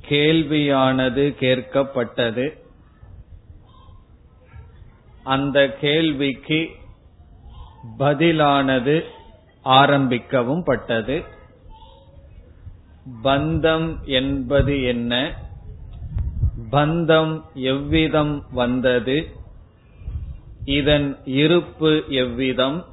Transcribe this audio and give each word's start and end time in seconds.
கேள்வியானது 0.09 1.35
கேட்கப்பட்டது. 1.41 2.59
அந்த 5.25 5.73
கேள்விக்கு 5.81 6.69
பதிலானது 7.99 9.05
ஆரம்பிக்கவும் 9.65 10.63
பட்டது. 10.65 11.25
பந்தம் 13.25 14.05
என்பது 14.05 14.83
என்ன? 14.83 15.35
பந்தம் 16.73 17.43
எவ்விதம் 17.55 18.47
வந்தது? 18.51 19.29
இதன் 20.65 21.19
இருப்பு 21.25 22.05
எவ்விதம்? 22.09 22.85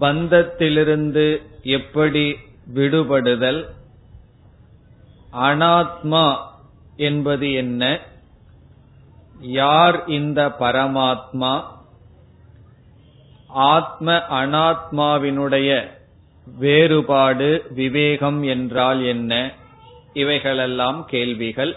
பந்தத்திலிருந்து 0.00 1.42
எப்படி 1.62 2.36
விடுபடுதல்? 2.74 3.74
அனாத்மா 5.32 6.36
என்பது 6.96 7.52
என்ன? 7.52 8.00
யார் 9.40 10.04
இந்த 10.06 10.48
பரமாத்மா? 10.48 11.62
ஆத்ம 13.46 14.12
அனாத்மாவினுடைய 14.12 15.86
வேறுபாடு 16.58 17.66
விவேகம் 17.70 18.42
என்றால் 18.42 19.02
என்ன? 19.02 19.52
இவைகளெல்லாம் 20.12 21.04
கேள்விகள். 21.04 21.76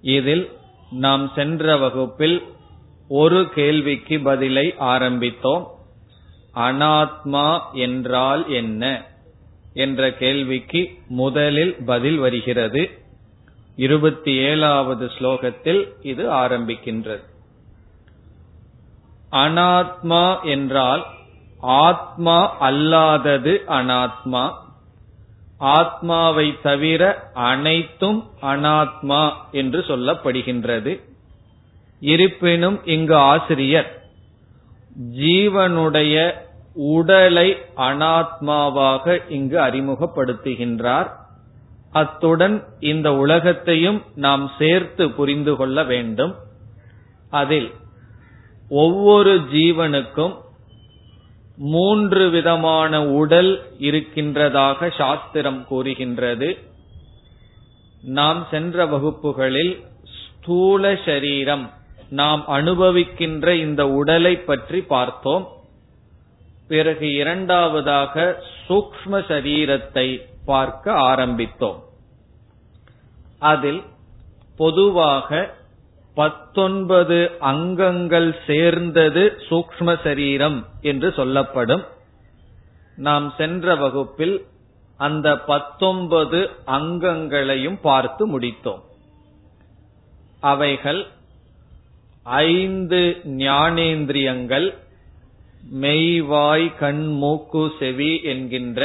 இதில் 0.00 0.50
நாம் 0.90 1.30
சென்ற 1.34 1.76
வகுப்பில் 1.76 2.42
ஒரு 3.08 3.48
கேள்விக்கு 3.48 4.20
பதிலை 4.20 4.74
ஆரம்பித்தோம். 4.80 5.66
அனாத்மா 6.54 7.58
என்றால் 7.72 8.48
என்ன? 8.48 9.04
என்ற 9.78 10.12
கேள்விக்கு 10.12 10.80
முதலில் 11.08 11.74
பதில் 11.86 12.18
வருகிறது. 12.18 12.82
இருபத்தி 13.76 14.32
ஏழாவது 14.34 15.10
ஸ்லோகத்தில் 15.18 15.82
இது 16.02 16.24
ஆரம்பிக்கின்றது. 16.32 17.24
அனாத்மா 19.32 20.24
என்றால் 20.42 21.04
ஆத்மா 21.60 22.38
அல்லாதது 22.70 23.54
அனாத்மா. 23.78 24.44
ஆத்மாவை 25.58 26.48
தவிர 26.62 27.30
அனைத்தும் 27.34 28.20
அனாத்மா 28.42 29.22
என்று 29.52 29.80
சொல்லப்படுகின்றது. 29.88 30.92
இருப்பினும் 32.00 32.78
இங்கு 32.86 33.16
ஆசிரியர் 33.16 33.90
ஜீவனுடைய 35.18 36.16
உடலை 36.74 37.56
அனாத்மாவாக 37.76 39.22
இங்கு 39.28 39.58
அறிமுகப்படுத்துகின்றார். 39.58 41.10
அத்துடன் 41.90 42.64
இந்த 42.80 43.14
உலகத்தையும் 43.14 44.02
நாம் 44.14 44.50
சேர்த்து 44.58 45.10
புரிந்து 45.10 45.56
கொள்ள 45.56 45.84
வேண்டும். 45.84 46.34
அதில் 47.30 47.70
ஒவ்வொரு 48.68 49.40
ஜீவனுக்கும் 49.52 50.34
மூன்று 51.56 52.30
விதமான 52.30 53.06
உடல் 53.06 53.64
இருக்கின்றதாக 53.78 54.90
சாஸ்திரம் 54.90 55.66
கூறுகின்றது. 55.66 56.58
நாம் 58.02 58.46
சென்ற 58.50 58.86
வகுப்புகளில் 58.86 59.84
ஸ்தூல 60.02 60.96
சரீரம் 61.04 61.70
நாம் 62.10 62.44
அனுபவிக்கின்ற 62.48 63.52
இந்த 63.52 63.88
உடலை 63.88 64.36
பற்றி 64.36 64.80
பார்த்தோம். 64.80 65.48
பிறகு 66.68 67.12
இரண்டாவதாக 67.12 68.42
சூக்ம 68.68 69.20
சரீரத்தை 69.28 70.08
பார்க்க 70.44 70.92
ஆரம்பித்தோம். 70.92 71.78
அதில் 73.38 73.82
பொதுவாக 74.56 75.56
பத்தொன்பது 76.14 77.30
அங்கங்கள் 77.38 78.36
சேர்ந்தது 78.46 79.22
சூக்ம 79.48 79.96
சரீரம் 80.02 80.66
என்று 80.80 81.12
சொல்லப்படும். 81.12 81.84
நாம் 82.96 83.34
சென்ற 83.36 83.74
வகுப்பில் 83.74 84.36
அந்த 84.96 85.36
பத்தொன்பது 85.36 86.50
அங்கங்களையும் 86.66 87.78
பார்த்து 87.82 88.38
முடித்தோம். 88.38 88.82
அவைகள் 90.40 91.06
ஐந்து 92.24 93.00
ஞானேந்திரியங்கள் 93.24 94.74
மெய்வாய் 95.76 96.68
கண் 96.78 97.04
மூக்கு 97.18 97.64
செவி 97.78 98.12
என்கின்ற 98.24 98.82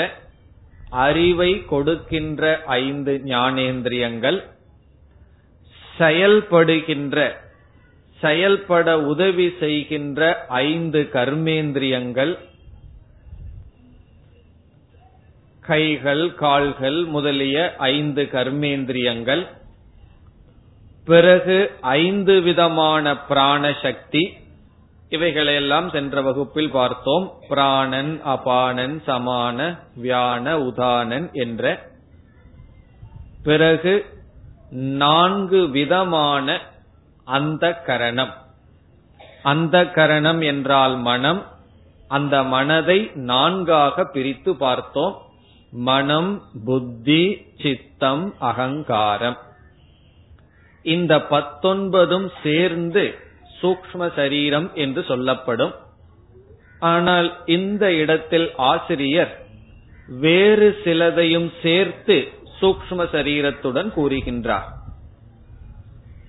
அறிவை 1.00 1.52
கொடுக்கின்ற 1.66 2.44
ஐந்து 2.80 3.14
ஞானேந்திரியங்கள் 3.26 4.40
செயல்படுகின்ற 5.98 7.18
செயல்பட 8.20 8.90
உதவி 9.04 9.48
செய்கின்ற 9.60 10.22
ஐந்து 10.66 11.00
கர்மேந்திரியங்கள் 11.14 12.34
கைகள் 15.66 16.36
கால்கள் 16.36 17.00
முதலிய 17.06 17.58
ஐந்து 17.92 18.24
கர்மேந்திரியங்கள் 18.32 19.44
பிறகு 21.08 21.58
ஐந்து 21.98 22.36
விதமான 22.42 23.16
பிராண 23.28 23.72
சக்தி 23.82 24.24
இவைகளையெல்லாம் 25.14 25.90
சென்ற 25.90 26.22
வகுப்பில் 26.22 26.72
பார்த்தோம். 26.72 27.34
பிராணன் 27.50 28.22
அபானன் 28.26 28.96
சமான 29.08 29.80
வியான 30.04 30.54
உதானன் 30.68 31.32
என்ற 31.32 31.90
பிறகு 33.44 33.94
நான்கு 34.98 35.70
விதமான 35.70 36.62
அந்த 37.26 37.74
கரணம். 37.74 38.34
அந்த 39.44 39.86
கரணம் 39.86 40.42
என்றால் 40.42 40.98
மனம். 40.98 41.42
அந்த 42.08 42.44
மனதை 42.44 43.12
நான்காக 43.14 44.06
பிரித்து 44.06 44.56
பார்த்தோம். 44.56 45.22
மனம் 45.72 46.44
புத்தி 46.66 47.46
சித்தம் 47.62 48.34
அகங்காரம். 48.40 49.38
இந்த 50.84 51.18
பத்தொன்பதும் 51.18 52.30
சேர்ந்து 52.44 53.32
சூக்ம 53.64 54.12
சரீரம் 54.16 54.70
என்று 54.74 55.04
சொல்லப்படும். 55.04 55.74
ஆனால் 56.80 57.30
இந்த 57.46 57.94
இடத்தில் 57.94 58.48
ஆசிரியர் 58.56 59.34
வேறு 60.08 60.70
சிலதையும் 60.84 61.50
சேர்த்து 61.62 62.18
சூக்ம 62.62 63.06
சரீரத்துடன் 63.14 63.90
கூறுகின்றார். 63.98 64.68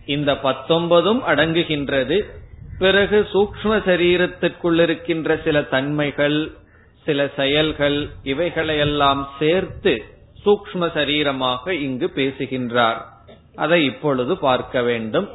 இந்த 0.06 0.32
பத்தொன்பதும் 0.32 1.20
அடங்குகின்றது. 1.30 2.18
பிறகு 2.78 3.18
சூக்ம 3.32 3.72
சரீரத்திற்குள் 3.88 4.80
இருக்கின்ற 4.80 5.36
சில 5.44 5.62
தன்மைகள் 5.62 6.38
சில 7.04 7.28
செயல்கள் 7.36 8.08
இவைகளையெல்லாம் 8.22 9.28
சேர்த்து 9.38 9.92
சூக்ம 10.44 10.88
சரீரமாக 10.96 11.70
இங்கு 11.70 12.10
பேசுகின்றார். 12.10 13.00
அதை 13.54 13.84
இப்பொழுது 13.84 14.38
பார்க்க 14.38 14.82
வேண்டும். 14.82 15.28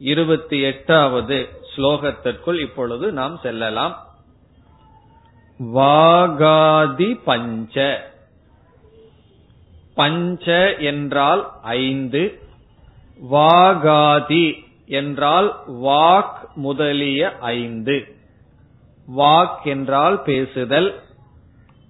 இருபத்தி 0.00 0.60
எட்டாவது 0.60 1.48
ஸ்லோகத்திற்குள் 1.76 2.60
இப்பொழுது 2.60 3.12
நாம் 3.12 3.38
செல்லலாம். 3.42 4.06
வாகாதி 5.58 7.20
பஞ்ச. 7.24 8.02
பஞ்ச 9.94 10.74
என்றால் 10.74 11.50
ஐந்து 11.62 12.40
வாகாதி 13.30 14.54
என்றால் 14.86 15.62
வாக் 15.68 16.54
முதலிய 16.54 17.38
ஐந்து. 17.40 18.14
வாக் 19.16 19.62
என்றால் 19.64 20.22
பேசுதல். 20.22 21.02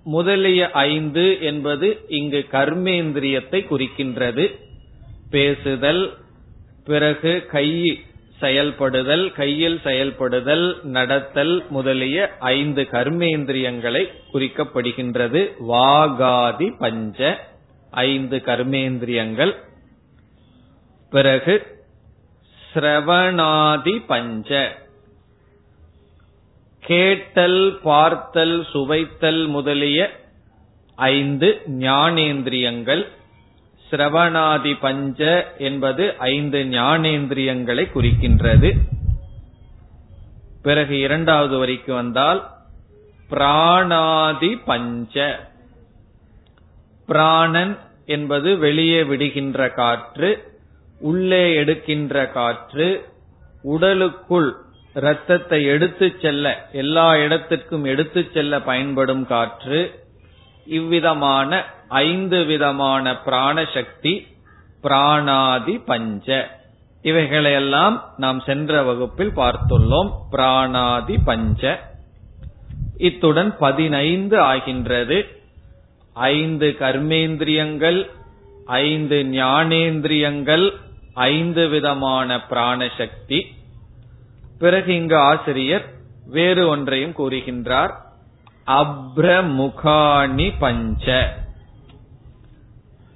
முதலிய 0.05 0.71
ஐந்து 0.71 1.43
என்பது 1.43 2.05
இங்கு 2.09 2.47
கர்மேந்திரியத்தை 2.51 3.67
குறிக்கின்றது. 3.71 4.61
பேசுதல் 5.31 6.19
பிறகு 6.90 7.32
கை 7.50 7.69
செயல்படுதல் 8.40 9.25
கையில் 9.32 9.81
செயல்படுதல் 9.84 10.66
நடத்தல் 10.96 11.52
முதலிய 11.69 12.19
ஐந்து 12.38 12.82
கர்மேந்திரியங்களை 12.92 14.02
குறிக்கப்படுகின்றது. 14.32 15.42
வாகாதி 15.69 16.69
பஞ்ச 16.78 17.28
ஐந்து 17.90 18.38
கர்மேந்திரியங்கள். 18.44 19.52
பிறகு 21.10 21.54
சிரவணாதி 22.72 23.94
பஞ்ச. 24.06 24.48
கேட்டல் 26.90 27.78
பார்த்தல் 27.82 28.56
சுவைத்தல் 28.72 29.46
முதலிய 29.46 30.10
ஐந்து 30.96 31.48
ஞானேந்திரியங்கள். 31.87 33.04
சிரவணாதி 33.90 34.76
பஞ்ச 34.81 35.20
என்பது 35.58 36.14
ஐந்து 36.19 36.58
ஞானேந்திரியங்களை 36.58 37.84
குறிக்கின்றது. 37.94 38.70
பிறகு 40.62 40.98
இரண்டாவது 40.98 41.58
வரைக்கும் 41.58 41.96
வந்தால் 41.96 42.40
பிராணாதி 43.31 44.60
பஞ்ச. 44.64 45.38
பிராணன் 47.06 47.78
என்பது 48.06 48.58
வெளியே 48.58 49.02
விடுகின்ற 49.02 49.69
காற்று 49.70 50.58
உள்ளே 51.00 51.54
எடுக்கின்ற 51.54 52.26
காற்று 52.26 52.88
உடலுக்குள் 53.62 54.54
இரத்தத்தை 54.94 55.64
எடுத்துச் 55.64 56.20
செல்ல 56.20 56.69
எல்லா 56.72 57.16
இடத்திற்கும் 57.16 57.84
எடுத்துச் 57.84 58.32
செல்ல 58.32 58.60
பயன்படும் 58.60 59.26
காற்று. 59.26 59.81
இவ்விதமான 60.66 61.64
ஐந்து 61.90 62.44
விதமான 62.44 63.12
பிராணசக்தி 63.12 64.26
பிராணாதி 64.82 65.78
பஞ்ச. 65.87 66.50
இவைகளையெல்லாம் 67.02 68.14
நாம் 68.16 68.40
சென்ற 68.40 68.82
வகுப்பில் 68.82 69.37
பார்த்துள்ளோம். 69.37 70.10
பிராணாதி 70.31 71.19
பஞ்ச. 71.25 71.81
இத்துடன் 72.96 73.56
பதினைந்து 73.58 74.40
ஆகின்றது. 74.40 75.40
ஐந்து 76.14 76.76
கர்மேந்திரியங்கள் 76.78 78.10
ஐந்து 78.66 79.26
ஞானேந்திரியங்கள் 79.31 80.72
ஐந்து 81.14 81.69
விதமான 81.69 82.37
பிராணசக்தி. 82.50 83.42
பிறகு 84.58 84.94
இங்கு 84.94 85.16
ஆசிரியர் 85.16 85.92
வேறு 86.26 86.69
ஒன்றையும் 86.69 87.14
கூறுகின்றார். 87.19 87.92
அப்ரமுகாணி 88.66 90.52
பஞ்ச. 90.58 91.34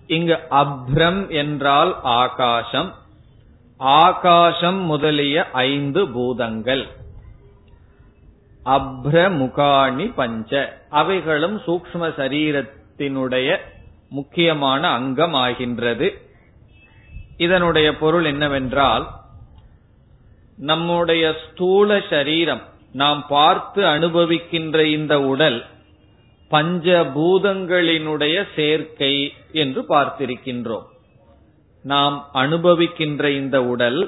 இங்கு 0.06 0.38
அப்ரம் 0.50 1.28
என்றால் 1.28 2.00
ஆகாசம் 2.02 2.94
ஆகாசம் 3.76 4.80
முதலிய 4.80 5.50
ஐந்து 5.50 6.08
பூதங்கள். 6.08 6.86
அப்ரமுகாணி 8.64 10.12
பஞ்ச 10.14 10.80
அவைகளும் 10.90 11.60
சூக்ம 11.60 11.86
சரீரத்தினுடைய 11.94 13.56
முக்கியமான 14.10 14.88
அங்கம் 14.88 15.34
ஆகின்றது 15.34 16.18
இதனுடைய 17.36 17.96
பொருள் 17.96 18.24
என்னவென்றால் 18.24 19.08
நம்முடைய 20.56 21.34
ஸ்தூல 21.50 22.00
சரீரம் 22.10 22.62
நாம் 22.92 23.26
பார்த்து 23.28 23.82
அனுபவிக்கின்ற 23.84 24.84
இந்த 24.84 25.20
உடல் 25.20 25.66
பஞ்சபூதங்களினுடைய 26.54 28.36
சேர்க்கை 28.56 29.32
என்று 29.52 29.84
பார்த்திருக்கின்றோம். 29.88 30.86
நாம் 31.82 32.16
அனுபவிக்கின்ற 32.34 33.24
இந்த 33.28 33.64
உடல் 33.64 34.00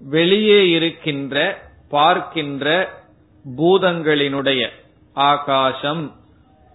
வெளியே 0.00 0.70
இருக்கின்ற 0.70 1.36
பார்க்கின்ற 1.88 2.66
பூதங்களினுடைய 3.56 4.68
ஆகாசம் 5.14 6.14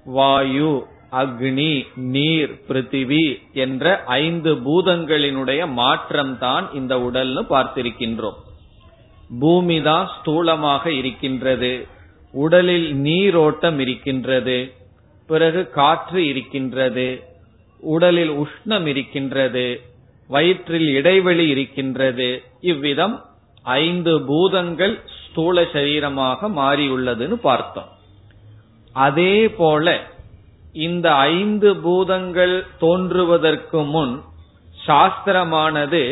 வாயு 0.04 0.86
அக்னி 1.12 1.74
நீர் 1.96 2.52
பிருத்திவி 2.68 3.26
என்ற 3.54 4.04
ஐந்து 4.04 4.56
பூதங்களினுடைய 4.56 5.62
மாற்றம்தான் 5.78 6.66
இந்த 6.74 6.96
உடல்னு 6.98 7.44
பார்த்திருக்கின்றோம். 7.50 8.38
பூமி 9.40 9.82
தான் 9.82 10.10
ஸ்தூலமாக 10.16 10.88
இருக்கின்றது. 10.88 11.88
உடலில் 12.34 12.96
நீரோட்டம் 12.96 13.80
இருக்கின்றது. 13.80 14.58
பிறகு 15.32 15.62
காற்று 15.80 16.20
இருக்கின்றது 16.32 17.08
உடலில் 17.84 18.34
உஷ்ணம் 18.44 18.88
இருக்கின்றது 18.94 19.66
வயிற்றில் 20.30 20.88
இடைவெளி 21.00 21.46
இருக்கின்றது. 21.54 22.30
இவ்விதம் 22.72 23.16
ஐந்து 23.82 24.14
பூதங்கள் 24.30 24.96
ஸ்தூல 25.22 25.62
சரீரமாக 25.74 26.50
மாறியுள்ளதுன்னு 26.60 27.38
பார்த்தோம். 27.50 27.90
அதே 28.96 29.36
போல 29.60 29.88
இந்த 30.88 31.08
ஐந்து 31.36 31.70
பூதங்கள் 31.86 32.56
தோன்றுவதற்கு 32.84 33.80
முன் 33.94 34.14
சாஸ்திரமானது 34.88 36.04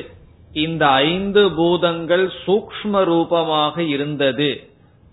இந்த 0.66 0.84
ஐந்து 1.10 1.42
பூதங்கள் 1.60 2.26
சூக்ம 2.46 3.04
ரூபமாக 3.12 3.76
இருந்தது. 3.96 4.50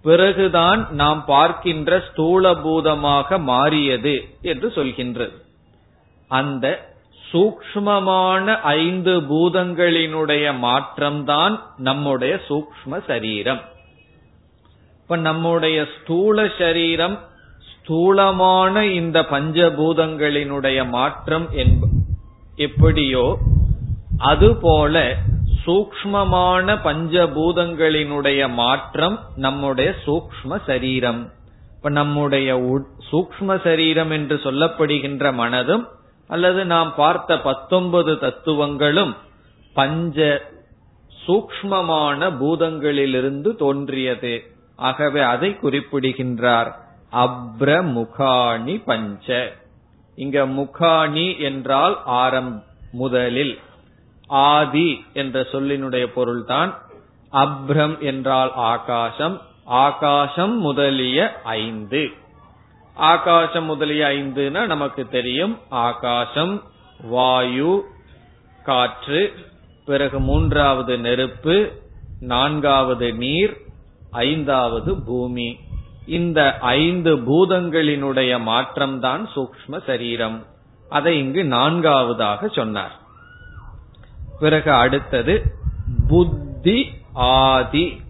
பிறகுதான் 0.05 0.81
நாம் 0.91 1.21
பார்க்கின்ற 1.25 1.91
ஸ்தூல 2.09 2.55
பூதமாக 2.55 3.39
மாறியது 3.51 4.17
என்று 4.43 4.69
சொல்கின்றது. 4.75 5.37
அந்த 6.31 6.67
சூக்மமான 7.31 8.47
ஐந்து 8.61 9.15
பூதங்களினுடைய 9.31 10.45
மாற்றம்தான் 10.67 11.55
நம்முடைய 11.77 12.35
சூக்ம 12.49 13.01
சரீரம். 13.07 13.63
இப்ப 15.03 15.17
நம்முடைய 15.29 15.79
ஸ்தூல 15.95 16.47
சரீரம் 16.59 17.17
ஸ்தூலமான 17.71 18.85
இந்த 18.99 19.19
பஞ்சபூதங்களினுடைய 19.31 20.79
மாற்றம் 20.89 21.47
எப்படியோ 22.57 23.27
அதுபோல 24.19 24.95
சூக்மமான 25.67 26.79
பஞ்சபூதங்களினுடைய 26.85 28.53
மாற்றம் 28.53 29.21
நம்முடைய 29.37 29.95
சூக்ம 30.07 30.61
சரீரம். 30.67 31.33
இப்ப 31.77 31.89
நம்முடைய 31.89 32.57
சூக்ம 33.13 33.63
சரீரம் 33.63 34.11
என்று 34.11 34.37
சொல்லப்படுகின்ற 34.37 35.33
மனதும் 35.33 35.85
அல்லது 36.29 36.65
நாம் 36.65 36.95
பார்த்த 36.95 37.41
பத்தொன்பது 37.41 38.19
தத்துவங்களும் 38.19 39.17
பஞ்ச 39.75 40.43
சூக்மமான 41.27 42.31
பூதங்களிலிருந்து 42.41 43.57
தோன்றியது. 43.57 44.43
ஆகவே 44.77 45.21
அதை 45.21 45.59
குறிப்பிடுகின்றார். 45.59 46.71
அப்ர 47.13 47.83
முகாணி 47.97 48.85
பஞ்ச. 48.85 49.53
இங்க 50.15 50.47
முகாணி 50.47 51.39
என்றால் 51.39 51.99
ஆரம் 52.05 52.65
முதலில். 52.93 53.59
ஆதி 54.27 55.05
என்ற 55.13 55.41
சொல்லினுடைய 55.41 56.07
பொருள்தான் 56.07 56.83
அப்ரம் 57.33 57.99
என்றால் 57.99 58.53
ஆகாசம் 58.55 59.41
ஆகாசம் 59.65 60.59
முதலிய 60.59 61.41
ஐந்து. 61.45 62.11
ஆகாசம் 62.95 63.65
முதலிய 63.65 64.07
ஐந்துனா 64.07 64.67
நமக்கு 64.67 65.09
தெரியும் 65.09 65.59
ஆகாசம் 65.69 66.63
வாயு 67.01 67.85
காற்று 68.65 69.35
பிறகு 69.87 70.21
மூன்றாவது 70.21 70.99
நெருப்பு 70.99 71.73
நான்காவது 72.21 73.15
நீர் 73.15 73.57
ஐந்தாவது 74.11 75.03
பூமி. 75.05 75.59
இந்த 76.07 76.59
ஐந்து 76.59 77.17
பூதங்களினுடைய 77.17 78.41
மாற்றம்தான் 78.41 79.27
சூக்ம 79.35 79.85
சரீரம். 79.87 80.47
அதை 80.89 81.19
இங்கு 81.19 81.45
நான்காவதாக 81.45 82.49
சொன்னார். 82.49 83.03
பிறகு 84.41 84.73
அடுத்தது 84.73 85.43
புத்தி 86.09 86.91
ஆதி. 87.13 88.01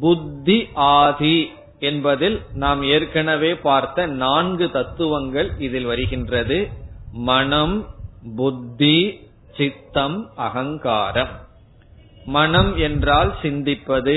புத்தி 0.00 0.68
ஆதி 0.74 1.50
என்பதில் 1.78 2.40
நாம் 2.54 2.82
ஏற்கனவே 2.82 3.54
பார்த்த 3.54 4.06
நான்கு 4.06 4.70
தத்துவங்கள் 4.70 5.50
இதில் 5.58 5.84
வருகின்றது. 5.84 6.68
மனம் 7.12 7.86
புத்தி 8.36 9.20
சித்தம் 9.56 10.30
அகங்காரம். 10.36 11.34
மனம் 12.26 12.76
என்றால் 12.76 13.34
சிந்திப்பது 13.42 14.16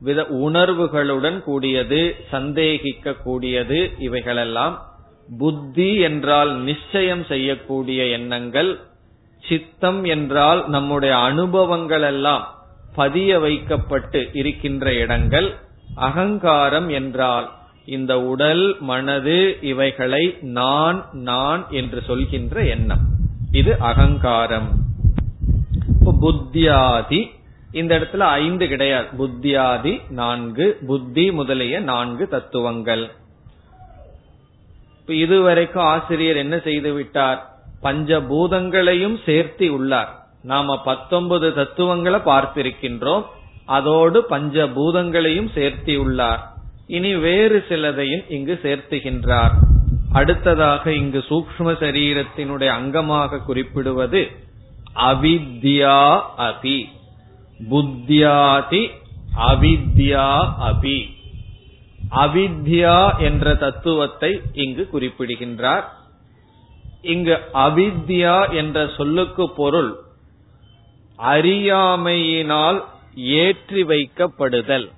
வித 0.00 0.22
உணர்வுகளுடன் 0.22 1.38
கூடியது 1.40 2.16
சந்தேகிக்க 2.30 3.14
கூடியது 3.14 3.90
இவைகளெல்லாம். 3.98 4.76
புத்தி 5.38 5.88
என்றால் 6.00 6.52
நிச்சயம் 6.60 7.24
செய்யக்கூடிய 7.24 8.04
எண்ணங்கள் 8.04 8.70
சித்தம் 9.46 10.04
என்றால் 10.04 10.68
நம்முடைய 10.68 11.16
அனுபவங்கள் 11.16 12.02
எல்லாம் 12.02 12.54
பதிய 12.94 13.38
வைக்கப்பட்டு 13.38 14.30
இருக்கின்ற 14.32 14.94
இடங்கள் 14.94 15.56
அகங்காரம் 15.94 16.88
என்றால் 16.88 17.50
இந்த 17.84 18.20
உடல் 18.20 18.76
மனது 18.80 19.58
இவைகளை 19.60 20.36
நான் 20.40 21.08
நான் 21.12 21.66
என்று 21.70 22.02
சொல்கின்ற 22.02 22.64
எண்ணம். 22.64 23.00
இது 23.52 23.76
அகங்காரம். 23.78 24.68
புத்தியாதி 26.20 27.30
இந்த 27.72 27.98
இடத்துல 27.98 28.18
ஐந்து 28.18 28.68
கிடையாது. 28.68 29.06
புத்தியாதி 29.16 30.00
நான்கு 30.08 30.78
புத்தி 30.86 31.32
முதலிய 31.32 31.80
நான்கு 31.80 32.28
தத்துவங்கள். 32.28 33.10
இதுவரைக்கும் 35.06 35.82
ஆசிரியர் 35.82 36.36
என்ன 36.36 36.58
செய்து 36.58 36.92
விட்டார்? 36.92 37.57
பஞ்சபூதங்களையும் 37.82 39.16
சேர்த்தி 39.26 39.68
உள்ளார். 39.68 40.26
நாம 40.42 40.82
பத்தொன்பது 40.82 41.54
தத்துவங்களை 41.54 42.20
பார்த்திருக்கின்றோம். 42.20 43.24
அதோடு 43.64 44.24
பஞ்சபூதங்களையும் 44.30 45.48
சேர்த்தி 45.54 45.96
உள்ளார். 45.96 46.52
இனி 46.86 47.16
வேறு 47.16 47.64
சிலதையும் 47.68 48.24
இங்கு 48.28 48.60
சேர்த்துகின்றார். 48.62 49.50
அடுத்ததாக 50.12 50.92
இங்கு 50.92 51.24
சூக்ம 51.28 51.58
சரீரத்தினுடைய 51.58 52.68
அங்கமாக 52.68 53.44
குறிப்பிடுவது 53.44 54.28
அவித்யா 54.96 56.20
அபி. 56.38 56.84
புத்தியாதி 57.70 58.90
அவித்யா 59.48 60.48
அபி. 60.60 61.16
அவித்யா 62.10 63.18
என்ற 63.18 63.54
தத்துவத்தை 63.54 64.40
இங்கு 64.52 64.88
குறிப்பிடுகின்றார். 64.88 65.97
இங்கு 67.02 67.38
அவித்யா 67.52 68.54
என்ற 68.54 68.88
சொல்லுக்கு 68.96 69.50
பொருள் 69.50 69.96
அறியாமையினால் 71.18 72.84
ஏற்றி 73.14 73.82
வைக்கப்படுதல். 73.82 74.90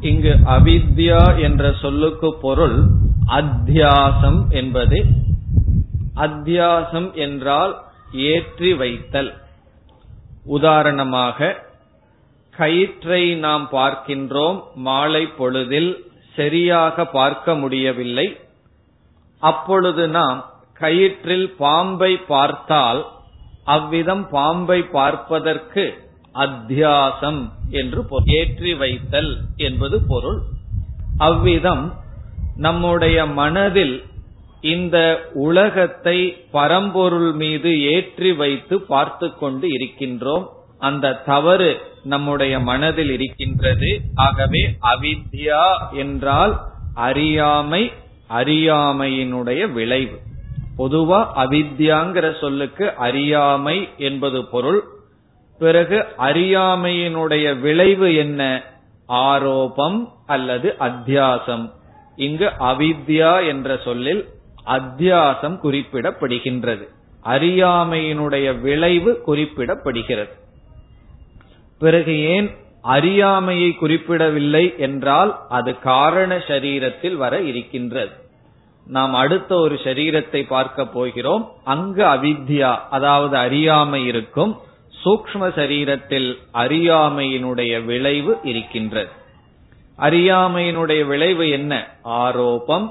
இங்கு 0.00 0.38
அவித்யா 0.46 1.40
என்ற 1.40 1.72
சொல்லுக்கு 1.72 2.34
பொருள் 2.40 2.86
அத்தியாசம் 3.26 4.48
என்பது. 4.48 5.04
அத்தியாசம் 6.16 7.14
என்றால் 7.14 7.82
ஏற்றி 8.12 8.74
வைத்தல். 8.74 9.40
உதாரணமாக 10.44 11.70
கயிற்றை 12.50 13.34
நாம் 13.34 13.68
பார்க்கின்றோம் 13.72 14.62
மாலை 14.74 15.26
பொழுதில் 15.26 16.10
சரியாக 16.36 17.04
பார்க்க 17.18 17.54
முடியவில்லை. 17.54 18.26
அப்பொழுது 19.42 20.04
நாம் 20.18 20.38
கயிற்றில் 20.80 21.48
பாம்பை 21.56 22.12
பார்த்தால் 22.26 23.02
அவ்விதம் 23.64 24.24
பாம்பை 24.30 24.78
பார்ப்பதற்கு 24.96 25.84
அத்தியாசம் 26.34 27.42
என்று 27.80 28.00
ஏற்றி 28.38 28.72
வைத்தல் 28.74 29.32
என்பது 29.66 29.96
பொருள். 30.06 30.40
அவ்விதம் 31.18 31.84
நம்முடைய 32.56 33.18
மனதில் 33.40 33.94
இந்த 34.74 34.96
உலகத்தை 35.44 36.18
பரம்பொருள் 36.50 37.30
மீது 37.32 37.70
ஏற்றி 37.94 38.30
வைத்து 38.32 38.74
பார்த்து 38.92 39.28
கொண்டு 39.34 39.66
இருக்கின்றோம். 39.68 40.44
அந்த 40.82 41.12
தவறு 41.12 41.80
நம்முடைய 42.04 42.60
மனதில் 42.60 43.10
இருக்கின்றது. 43.10 44.00
ஆகவே 44.14 44.76
அவித்யா 44.82 45.74
என்றால் 45.92 46.60
அறியாமை 46.94 47.92
அறியாமையினுடைய 48.30 49.72
விளைவு. 49.72 50.18
பொதுவா 50.78 51.26
அவித்யாங்கிற 51.36 52.38
சொல்லுக்கு 52.38 52.94
அறியாமை 52.94 53.88
என்பது 53.98 54.44
பொருள். 54.44 54.82
பிறகு 55.58 56.04
அறியாமையினுடைய 56.18 57.60
விளைவு 57.60 58.14
என்ன? 58.14 58.62
ஆரோபம் 59.06 60.12
அல்லது 60.26 60.74
அத்தியாசம். 60.80 61.72
இங்கு 62.16 62.50
அவித்யா 62.60 63.46
என்ற 63.46 63.80
சொல்லில் 63.84 64.28
அத்தியாசம் 64.66 65.58
குறிப்பிடப்படுகின்றது. 65.62 66.88
அறியாமையினுடைய 67.24 68.60
விளைவு 68.60 69.22
குறிப்பிடப்படுகிறது. 69.26 70.40
பிறகு 71.82 72.14
ஏன் 72.24 72.48
அறியாமையை 72.82 73.70
குறிப்பிடவில்லை 73.74 74.74
என்றால் 74.78 75.30
அது 75.48 75.78
காரண 75.78 76.36
சரீரத்தில் 76.36 77.16
வர 77.16 77.40
இருக்கின்றது. 77.40 78.14
நாம் 78.86 79.14
அடுத்த 79.14 79.54
ஒரு 79.54 79.76
சரீரத்தை 79.84 80.40
பார்க்க 80.46 80.86
போகிறோம். 80.86 81.44
அங்கு 81.64 82.04
அவித்யா 82.04 82.70
அதாவது 82.90 83.36
அறியாமை 83.36 84.06
இருக்கும். 84.06 84.52
சூக்ம 85.04 85.48
சரீரத்தில் 85.56 86.30
அறியாமையினுடைய 86.54 87.84
விளைவு 87.84 88.38
இருக்கின்றது. 88.42 89.10
அறியாமையினுடைய 89.98 91.06
விளைவு 91.06 91.44
என்ன? 91.50 91.72
ஆரோபம். 92.02 92.86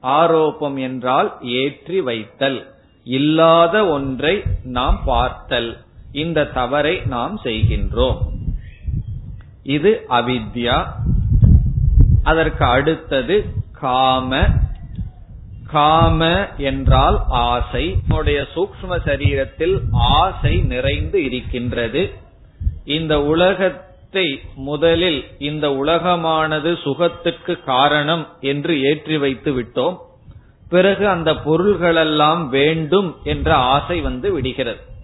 ஆரோபம் 0.00 0.76
என்றால் 0.76 1.30
ஏற்றி 1.40 2.00
வைத்தல். 2.00 2.60
இல்லாத 3.04 3.86
ஒன்றை 3.86 4.42
நாம் 4.64 5.00
பார்த்தல். 5.04 5.70
இந்த 6.16 6.44
தவறை 6.44 7.00
நாம் 7.04 7.40
செய்கின்றோம். 7.44 8.18
இது 9.62 10.04
அவித்யா. 10.08 10.86
அதற்கு 12.22 12.64
அடுத்தது 12.64 13.44
காம. 13.72 14.46
காம 15.66 16.46
என்றால் 16.56 17.24
ஆசை. 17.28 17.96
நம்முடைய 18.08 18.46
சூக்ம 18.54 18.88
சரீரத்தில் 18.88 19.78
ஆசை 19.92 20.56
நிறைந்து 20.56 21.24
இருக்கின்றது. 21.24 22.12
இந்த 22.84 23.22
உலகத்தை 23.22 24.40
முதலில் 24.54 25.24
இந்த 25.38 25.68
உலகமானது 25.68 26.76
சுகத்துக்கு 26.82 27.64
காரணம் 27.64 28.26
என்று 28.40 28.82
ஏற்றி 28.82 29.18
வைத்து 29.18 29.60
விட்டோம். 29.60 29.96
பிறகு 30.68 31.08
அந்த 31.08 31.32
பொருள்களெல்லாம் 31.32 32.48
வேண்டும் 32.48 33.16
என்ற 33.24 33.54
ஆசை 33.54 34.00
வந்து 34.00 34.32
விடுகிறது. 34.32 34.94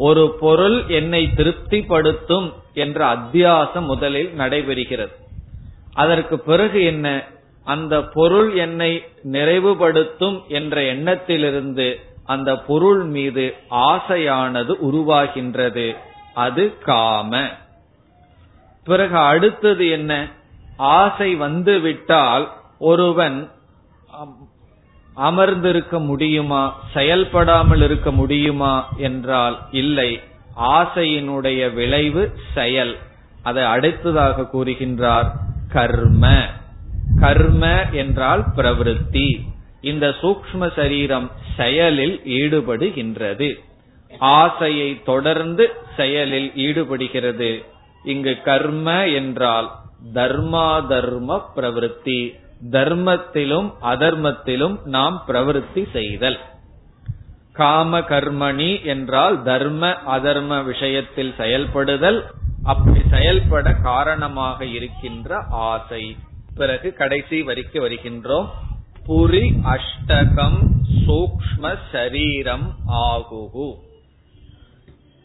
ஒரு 0.00 0.36
பொருள் 0.40 0.84
என்னை 0.88 1.34
திருப்திப்படுத்தும் 1.34 2.52
என்ற 2.74 3.16
அத்தியாசம் 3.16 3.84
முதலில் 3.84 4.30
நடைபெறுகிறது. 4.38 5.12
அதற்கு 5.92 6.38
பிறகு 6.38 6.84
என்ன? 6.84 7.24
அந்த 7.64 8.02
பொருள் 8.02 8.54
என்னை 8.54 9.04
நிறைவுபடுத்தும் 9.24 10.46
என்ற 10.46 10.82
எண்ணத்திலிருந்து 10.82 12.00
அந்த 12.24 12.56
பொருள் 12.56 13.04
மீது 13.04 13.54
ஆசையானது 13.70 14.74
உருவாகின்றது. 14.82 15.96
அது 16.34 16.78
காம. 16.78 17.48
பிறகு 18.84 19.16
அடுத்தது 19.16 19.88
என்ன? 19.88 20.30
ஆசை 20.76 21.34
வந்துவிட்டால் 21.34 22.50
ஒருவன் 22.78 23.50
அமர்ந்திருக்க 25.20 25.98
முடியுமா? 25.98 26.80
செயல்படாமல் 26.94 27.82
இருக்க 27.82 28.10
முடியுமா 28.10 28.88
என்றால் 28.96 29.58
இல்லை. 29.70 30.20
ஆசையினுடைய 30.56 31.74
விளைவு 31.74 32.22
செயல். 32.54 32.96
அதை 33.42 33.62
அடுத்ததாக 33.64 34.48
கூறுகின்றார் 34.52 35.28
கர்ம. 35.68 36.46
கர்ம 37.20 37.86
என்றால் 37.92 38.44
பிரவருத்தி 38.56 39.40
இந்த 39.80 40.08
சூக்ம 40.08 40.72
சரீரம் 40.76 41.30
செயலில் 41.56 42.20
ஈடுபடுகின்றது. 42.24 43.54
ஆசையை 44.18 45.02
தொடர்ந்து 45.04 45.70
செயலில் 45.96 46.52
ஈடுபடுகிறது. 46.56 47.64
இங்கு 48.04 48.36
கர்ம 48.44 49.06
என்றால் 49.06 49.70
தர்மா 50.14 50.86
தர்ம 50.86 51.50
பிரவருத்தி 51.56 52.39
தர்மத்திலும் 52.68 53.72
அதர்மத்திலும் 53.82 54.84
நாம் 54.84 55.24
பிரவருத்தி 55.28 55.90
செய்தல். 55.92 56.38
காம 57.52 57.98
கர்மணி 57.98 58.84
என்றால் 58.84 59.42
தர்ம 59.42 59.96
அதர்ம 60.06 60.64
விஷயத்தில் 60.64 61.34
செயல்படுதல். 61.36 62.24
அப்படி 62.62 63.00
செயல்பட 63.10 63.72
காரணமாக 63.72 64.64
இருக்கின்ற 64.64 65.44
ஆசை. 65.50 66.16
பிறகு 66.54 66.92
கடைசி 66.92 67.42
வரிக்கு 67.42 67.88
வருகின்றோம். 67.88 68.46
புரி 69.06 69.52
அஷ்டகம் 69.64 70.58
சூக்ம 71.06 71.76
சரீரம் 71.92 72.74
ஆகுகு. 72.88 73.74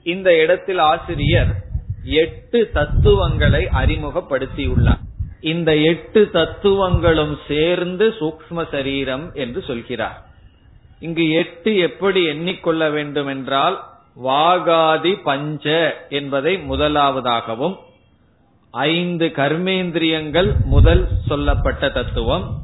இந்த 0.04 0.42
இடத்தில் 0.42 0.78
ஆசிரியர் 0.78 1.56
எட்டு 2.04 2.70
தத்துவங்களை 2.74 3.66
அறிமுகப்படுத்தியுள்ளார். 3.66 5.04
இந்த 5.42 5.76
எட்டு 5.76 6.30
தத்துவங்களும் 6.32 7.40
சேர்ந்து 7.48 8.16
சூக்ம 8.20 8.72
சரீரம் 8.72 9.32
என்று 9.34 9.62
சொல்கிறார். 9.62 10.24
இங்கு 11.00 11.30
எட்டு 11.32 11.78
எப்படி 11.78 12.26
எண்ணிக்கொள்ள 12.26 12.92
வேண்டும் 12.92 13.28
என்றால் 13.28 13.84
வாகாதி 14.24 15.22
பஞ்ச 15.24 15.96
என்பதை 16.10 16.58
முதலாவதாகவும் 16.58 17.76
ஐந்து 18.72 19.32
கர்மேந்திரியங்கள் 19.36 20.56
முதல் 20.64 21.08
சொல்லப்பட்ட 21.28 21.90
தத்துவம் 21.90 22.64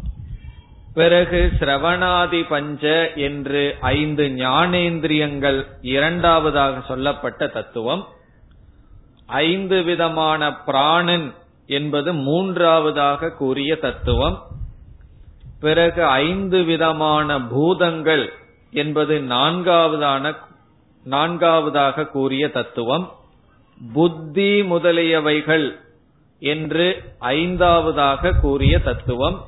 பிறகு 0.94 1.52
சிரவணாதி 1.60 2.48
பஞ்ச 2.48 3.14
என்று 3.14 3.76
ஐந்து 3.82 4.28
ஞானேந்திரியங்கள் 4.28 5.64
இரண்டாவதாக 5.82 6.82
சொல்லப்பட்ட 6.88 7.48
தத்துவம் 7.48 8.08
ஐந்து 9.26 9.84
விதமான 9.84 10.56
பிராணன் 10.56 11.34
என்பது 11.66 12.14
மூன்றாவதாக 12.14 13.30
கூறிய 13.30 13.76
தத்துவம். 13.76 14.48
பிறகு 15.60 16.06
ஐந்து 16.06 16.64
விதமான 16.64 17.42
பூதங்கள் 17.42 18.34
என்பது 18.72 19.20
நான்காவதான 19.20 20.36
நான்காவதாக 21.04 22.06
கூறிய 22.06 22.50
தத்துவம். 22.50 23.12
புத்தி 23.94 24.62
முதலியவைகள் 24.62 25.80
என்று 26.40 27.16
ஐந்தாவதாக 27.20 28.40
கூறிய 28.40 28.80
தத்துவம். 28.80 29.46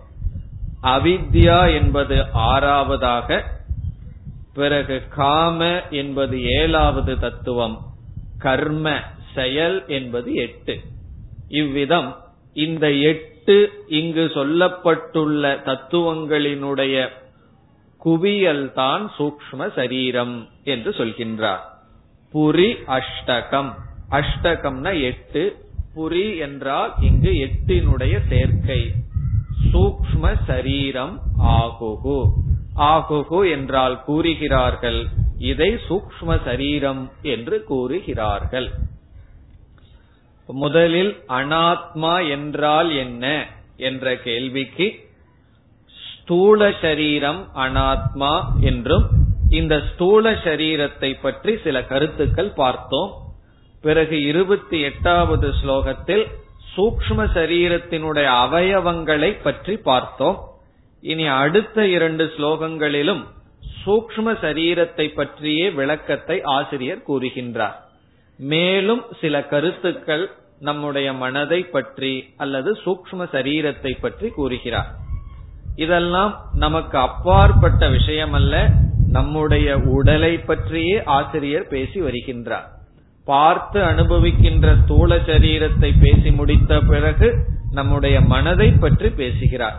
அவித்யா 0.83 1.73
என்பது 1.73 2.15
ஆறாவதாக 2.33 3.43
பிறகு 4.53 5.07
காம 5.09 5.81
என்பது 5.89 6.43
ஏழாவது 6.43 7.19
தத்துவம். 7.19 7.81
கர்ம 8.37 8.99
செயல் 9.35 9.83
என்பது 9.87 10.33
எட்டு. 10.33 10.81
இவ்விதம் 11.53 12.15
இந்த 12.53 12.91
எட்டு 12.91 13.55
இங்கு 13.87 14.25
சொல்லப்பட்டுள்ள 14.33 15.51
தத்துவங்களினுடைய 15.65 17.07
குவியல்தான் 18.05 19.03
சூக்ம 19.17 19.73
சரீரம் 19.75 20.47
என்று 20.63 20.91
சொல்கின்றார். 20.91 21.63
புரி 22.33 22.69
அஷ்டகம். 22.87 23.71
அஷ்டகம்னா 24.09 25.01
எட்டு. 25.01 25.43
புரி 25.95 26.37
என்றால் 26.37 26.93
இங்கு 27.01 27.31
எட்டினுடைய 27.31 28.19
சேர்க்கை. 28.29 28.91
சூக்ம 29.73 30.35
சரீரம் 30.47 31.21
ஆகுகு. 31.43 32.19
ஆகுகு 32.75 33.51
என்றால் 33.51 34.03
கூறுகிறார்கள். 34.03 35.07
இதை 35.37 35.69
சூக்ம 35.89 36.39
சரீரம் 36.45 37.11
என்று 37.21 37.63
கூறுகிறார்கள். 37.63 38.69
முதலில் 40.47 41.23
அனாத்மா 41.27 42.29
என்றால் 42.29 42.91
என்ன 42.91 43.25
என்ற 43.77 44.15
கேள்விக்கு 44.15 44.87
ஸ்தூல 45.95 46.71
சரீரம் 46.81 47.49
அனாத்மா 47.55 48.33
என்றும் 48.59 49.05
இந்த 49.49 49.81
ஸ்தூல 49.93 50.31
சரீரத்தை 50.31 51.21
பற்றி 51.21 51.57
சில 51.63 51.83
கருத்துக்கள் 51.83 52.51
பார்த்தோம். 52.53 53.11
பிறகு 53.81 54.23
இருபத்தி 54.23 54.81
எட்டாவது 54.81 55.53
ஸ்லோகத்தில் 55.63 56.25
சூக்ம 56.75 57.25
சரீரத்தினுடைய 57.37 58.27
அவயவங்களை 58.45 59.41
பற்றி 59.41 59.77
பார்த்தோம். 59.77 60.37
இனி 61.01 61.27
அடுத்த 61.27 61.87
இரண்டு 61.87 62.33
ஸ்லோகங்களிலும் 62.37 63.23
சூக்ம 63.85 64.35
சரீரத்தை 64.41 65.13
பற்றியே 65.13 65.69
விளக்கத்தை 65.69 66.41
ஆசிரியர் 66.41 67.01
கூறுகின்றார். 67.07 67.77
மேலும் 68.51 69.03
சில 69.21 69.35
கருத்துக்கள் 69.43 70.23
நம்முடைய 70.59 71.07
மனதை 71.13 71.59
பற்றி 71.63 72.13
அல்லது 72.37 72.71
சூக்ம 72.85 73.25
சரீரத்தை 73.31 73.91
பற்றி 73.99 74.27
கூறுகிறார். 74.29 74.89
இதெல்லாம் 75.75 76.33
நமக்கு 76.55 76.97
அப்பாற்பட்ட 76.97 77.87
விஷயம் 77.87 78.33
அல்ல 78.33 78.55
நம்முடைய 79.11 79.67
உடலை 79.77 80.33
பற்றியே 80.37 81.03
ஆசிரியர் 81.03 81.67
பேசி 81.67 81.99
வருகின்றார். 82.01 82.67
பார்த்து 83.27 83.79
அனுபவிக்கின்ற 83.81 84.67
ஸ்தூல 84.83 85.15
சரீரத்தை 85.15 85.91
பேசி 85.99 86.31
முடித்த 86.31 86.79
பிறகு 86.79 87.29
நம்முடைய 87.71 88.21
மனதை 88.21 88.69
பற்றி 88.71 89.09
பேசுகிறார். 89.09 89.77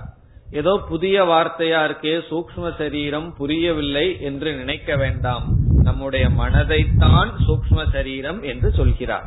ஏதோ 0.53 0.73
புதிய 0.89 1.17
வார்த்தையா 1.25 1.81
இருக்கே 1.89 2.15
சூக்ம 2.31 2.73
சரீரம் 2.79 3.29
புரியவில்லை 3.37 4.07
என்று 4.21 4.51
நினைக்க 4.57 4.97
வேண்டாம். 4.97 5.47
நம்முடைய 5.85 6.25
மனதைத்தான் 6.41 7.31
சூக்ம 7.47 7.85
சரீரம் 7.93 8.41
என்று 8.43 8.69
சொல்கிறார். 8.73 9.27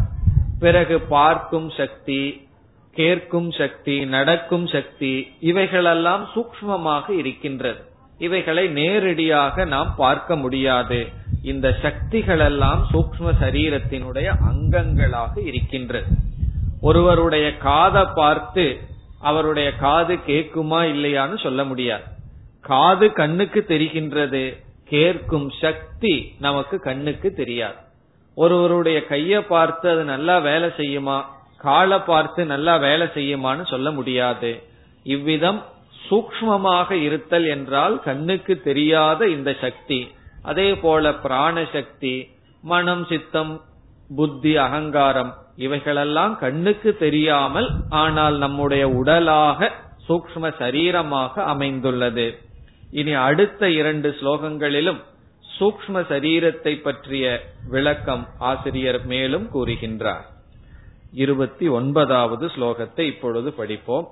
பிறகு 0.59 0.95
பார்க்கும் 1.15 1.69
சக்தி 1.77 2.21
கேட்கும் 2.95 3.49
சக்தி 3.51 3.95
நடக்கும் 4.15 4.67
சக்தி 4.67 5.13
இவைகளெல்லாம் 5.39 6.23
சூக்மமாக 6.35 7.05
இருக்கின்றது. 7.17 7.81
இவைகளை 8.17 8.63
நேரடியாக 8.79 9.65
நாம் 9.65 9.91
பார்க்க 9.97 10.35
முடியாது. 10.35 10.99
இந்த 11.43 11.67
சக்திகளெல்லாம் 11.81 12.81
சூக்ம 12.93 13.33
சரீரத்தினுடைய 13.43 14.27
அங்கங்களாக 14.49 15.33
இருக்கின்றது. 15.45 16.11
ஒருவருடைய 16.81 17.47
காதை 17.57 18.03
பார்த்து 18.15 18.65
அவருடைய 19.21 19.69
காது 19.75 20.15
கேட்குமா 20.27 20.79
இல்லையான்னு 20.93 21.37
சொல்ல 21.43 21.61
முடியாது. 21.63 22.07
காது 22.61 23.05
கண்ணுக்கு 23.19 23.59
தெரிகின்றது 23.67 24.43
கேட்கும் 24.89 25.47
சக்தி 25.63 26.13
நமக்கு 26.45 26.75
கண்ணுக்கு 26.79 27.29
தெரியாது. 27.33 27.79
ஒருவருடைய 28.37 28.97
கைய 29.09 29.39
பார்த்து 29.53 29.85
அது 29.89 30.03
நல்லா 30.13 30.35
வேலை 30.49 30.69
செய்யுமா 30.79 31.17
காலை 31.65 31.97
பார்த்து 32.09 32.41
நல்லா 32.53 32.73
வேலை 32.87 33.07
செய்யுமான்னு 33.15 33.63
சொல்ல 33.69 33.87
முடியாது. 33.91 34.51
இவ்விதம் 35.05 35.59
சூக்மமாக 36.07 36.89
இருத்தல் 37.07 37.47
என்றால் 37.55 37.95
கண்ணுக்கு 37.99 38.53
தெரியாத 38.67 39.27
இந்த 39.27 39.51
சக்தி. 39.63 39.99
அதே 40.41 40.69
போல 40.75 41.13
பிராண 41.23 41.65
சக்தி 41.73 42.15
மனம் 42.63 43.03
சித்தம் 43.05 43.53
புத்தி 44.15 44.53
அகங்காரம் 44.65 45.31
இவைகளெல்லாம் 45.65 46.33
கண்ணுக்கு 46.39 46.89
தெரியாமல் 46.97 47.69
ஆனால் 48.01 48.35
நம்முடைய 48.37 48.83
உடலாக 48.99 49.69
சூக்ம 50.07 50.51
சரீரமாக 50.59 51.33
அமைந்துள்ளது. 51.53 52.27
இனி 52.90 53.12
அடுத்த 53.20 53.70
இரண்டு 53.70 54.08
ஸ்லோகங்களிலும் 54.20 55.00
சூக்ம 55.44 56.02
சரீரத்தை 56.08 56.72
பற்றிய 56.80 57.26
விளக்கம் 57.68 58.24
ஆசிரியர் 58.44 59.00
மேலும் 59.06 59.46
கூறுகின்றார் 59.54 60.26
இருபத்தி 61.16 61.68
ஒன்பதாவது 61.68 62.46
ஸ்லோகத்தை 62.46 63.06
இப்பொழுது 63.06 63.50
படிப்போம் 63.52 64.08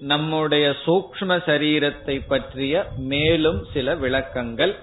நம்முடைய 0.02 0.65
சூக்ம 0.84 1.32
சரீரத்தை 1.48 2.15
பற்றிய 2.32 2.74
மேலும் 3.12 3.60
சில 3.74 3.96
விளக்கங்கள் 4.04 4.74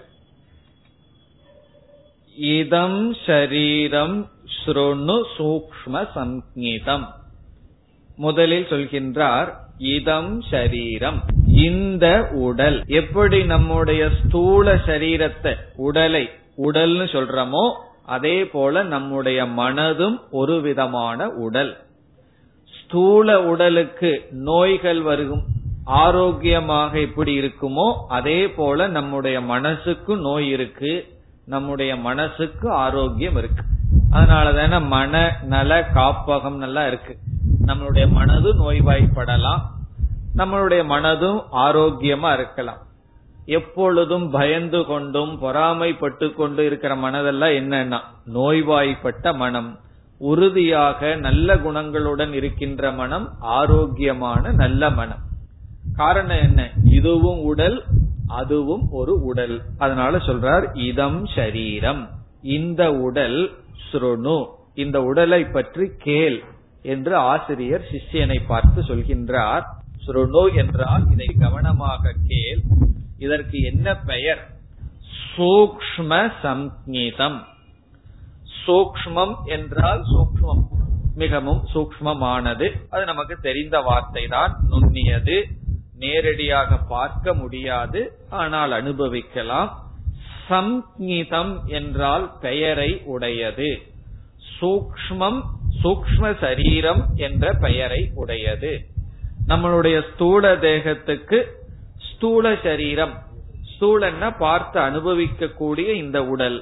இதம் 2.50 3.02
ஷரீரம் 3.26 4.16
ஸ்ருணு 4.58 5.16
சூக்ம 5.38 6.04
சங்கீதம் 6.14 7.06
முதலில் 8.16 8.66
சொல்கின்றார் 8.70 9.50
இதம் 9.78 10.32
சரீரம் 10.42 11.20
இந்த 11.64 12.06
உடல். 12.48 12.78
எப்படி 12.86 13.40
நம்முடைய 13.44 14.10
ஸ்தூல 14.20 14.76
சரீரத்தை 14.88 15.54
உடலை 15.76 16.24
உடல்னு 16.58 17.08
சொல்றோமோ 17.16 17.66
அதே 18.06 18.38
போல 18.46 18.84
நம்முடைய 18.84 19.46
மனதும் 19.46 20.18
ஒரு 20.32 20.62
விதமான 20.62 21.30
உடல். 21.30 21.74
ஸ்தூல 22.74 23.42
உடலுக்கு 23.44 24.12
நோய்கள் 24.32 25.02
வரும் 25.02 25.44
ஆரோக்கியமாக 25.84 27.00
எப்படி 27.00 27.34
இருக்குமோ 27.42 27.88
அதே 28.08 28.42
போல 28.50 28.88
நம்முடைய 28.88 29.42
மனசுக்கு 29.42 30.16
நோய் 30.18 30.48
இருக்கு. 30.50 30.94
நம்முடைய 31.46 31.96
மனசுக்கு 31.96 32.72
ஆரோக்கியம் 32.72 33.36
இருக்கு. 33.36 33.64
அதனாலதான 34.12 34.88
மன 34.88 35.40
நல 35.44 35.90
காப்பகம் 35.94 36.56
நல்லா 36.56 36.88
இருக்கு. 36.88 37.18
நம்மளுடைய 37.66 38.12
மனது 38.12 38.54
நோய்வாய்ப்படலாம். 38.54 39.60
நம்மளுடைய 40.38 40.86
மனதும் 40.86 41.44
ஆரோக்கியமா 41.52 42.34
இருக்கலாம். 42.34 42.78
எப்பொழுதும் 43.46 44.30
பயந்து 44.30 44.86
கொண்டும் 44.86 45.42
பொறாமைப்பட்டு 45.42 46.34
கொண்டு 46.34 46.66
இருக்கிற 46.66 46.96
மனதெல்லாம் 46.96 47.64
என்னன்னா 47.64 48.00
நோய்வாய்ப்பட்ட 48.34 49.36
மனம். 49.36 49.80
உறுதியாக 50.18 51.16
நல்ல 51.16 51.56
குணங்களுடன் 51.56 52.34
இருக்கின்ற 52.34 52.92
மனம் 52.92 53.30
ஆரோக்கியமான 53.40 54.52
நல்ல 54.52 54.90
மனம். 54.90 55.30
காரணம் 55.96 56.42
என்ன? 56.42 56.70
இதுவும் 56.86 57.40
உடல் 57.40 57.84
அதுவும் 58.40 58.86
ஒரு 58.92 59.14
உடல். 59.24 59.56
அதனால 59.78 60.18
சொல்றார் 60.18 60.66
இதம் 60.88 61.20
சரீரம் 61.36 62.02
இந்த 62.58 62.82
உடல் 62.92 63.40
ஸ்ருணு. 63.88 64.38
இந்த 64.76 64.98
உடலை 65.02 65.42
பற்றி 65.46 65.86
கேள் 65.98 66.38
என்று 66.84 67.16
ஆசிரியர் 67.16 67.88
சிஷ்யனை 67.92 68.40
பார்த்து 68.48 68.82
சொல்கின்றார். 68.82 69.66
ஸ்ருணு 70.06 70.44
என்றால் 70.56 71.04
இதை 71.12 71.30
கவனமாக 71.40 72.14
கேள். 72.28 72.62
இதற்கு 73.18 73.58
என்ன 73.62 73.96
பெயர்? 73.96 74.44
சூக்ஷ்ம 75.36 76.22
சங்கீதம் 76.42 77.40
சூக்ஷ்மம் 78.66 79.36
என்றால் 79.46 80.02
சூக்ஷ்மம். 80.12 80.64
மிகவும் 81.16 81.62
சூக்ஷ்மமானது. 81.74 82.68
அது 82.90 83.04
நமக்கு 83.06 83.36
தெரிந்த 83.42 83.78
வார்த்தை 83.80 84.24
தான் 84.28 84.54
நுண்ணியது. 84.70 85.38
நேரடியாக 86.04 86.78
பார்க்க 86.94 87.34
முடியாது 87.34 88.02
ஆனால் 88.42 88.72
அனுபவிக்கலாம். 88.72 89.72
சங்கீதம் 90.48 91.54
என்றால் 91.80 92.26
பெயரை 92.42 92.92
உடையது. 93.06 93.72
சூக்ஷ்மம் 94.58 95.42
சூக்ஷ்ம 95.84 96.26
சரீரம் 96.40 97.02
என்ற 97.28 97.54
பெயரை 97.66 98.02
உடையது. 98.14 98.74
நம்மளுடைய 99.48 99.98
ஸ்தூல 100.10 100.54
தேகத்துக்கு 100.56 101.40
ஸ்தூல 102.10 102.56
சரீரம் 102.64 103.14
ஸ்தூலன்னா 103.72 104.30
பார்த்து 104.38 104.78
அனுபவிக்க 104.80 105.50
கூடிய 105.62 105.90
இந்த 106.04 106.18
உடல். 106.34 106.58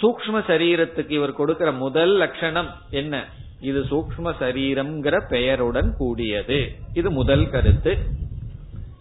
சூக்ம 0.00 0.40
சரீரத்துக்கு 0.48 1.14
இவர் 1.18 1.38
கொடுக்கிற 1.40 1.68
முதல் 1.84 2.14
லட்சணம் 2.22 2.70
என்ன? 3.00 3.14
இது 3.60 3.80
சூக்ம 3.90 4.32
சரீரம்ங்கிற 4.40 5.16
பெயருடன் 5.28 5.90
கூடியது. 5.98 6.58
இது 6.94 7.08
முதல் 7.10 7.44
கருத்து. 7.50 7.92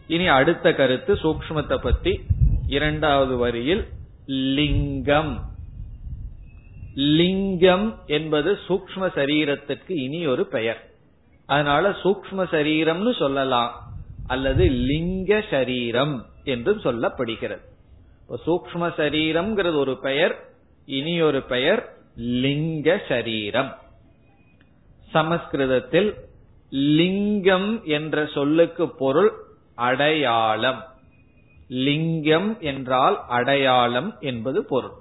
இனி 0.08 0.28
அடுத்த 0.28 0.74
கருத்து 0.74 1.14
சூக்மத்தை 1.14 1.78
பத்தி 1.78 2.20
இரண்டாவது 2.68 3.38
வரியில் 3.38 3.88
லிங்கம். 4.26 5.54
லிங்கம் 6.94 8.00
என்பது 8.08 8.58
சூக்ம 8.68 9.10
சரீரத்திற்கு 9.16 9.94
இனி 10.04 10.28
ஒரு 10.28 10.46
பெயர். 10.46 10.82
அதனால 11.46 11.90
சூக்ம 11.90 12.46
சரீரம்னு 12.52 13.18
சொல்லலாம் 13.18 13.72
அல்லது 14.28 14.70
லிங்க 14.70 15.44
சரீரம் 15.50 16.26
என்றும் 16.44 16.82
சொல்லப்படுகிறது. 16.82 17.66
சூக்ம 18.46 18.90
சரீரம்ங்கிறது 19.00 19.76
ஒரு 19.76 19.98
பெயர் 19.98 20.36
இனி 20.86 21.22
ஒரு 21.22 21.42
பெயர் 21.42 21.82
லிங்க 22.16 23.02
சரீரம். 23.08 23.76
சமஸ்கிருதத்தில் 25.12 26.16
லிங்கம் 26.70 27.84
என்ற 27.84 28.26
சொல்லுக்கு 28.26 28.90
பொருள் 28.90 29.44
அடையாளம். 29.76 30.84
லிங்கம் 31.68 32.58
என்றால் 32.60 33.24
அடையாளம் 33.28 34.18
என்பது 34.20 34.66
பொருள். 34.66 34.92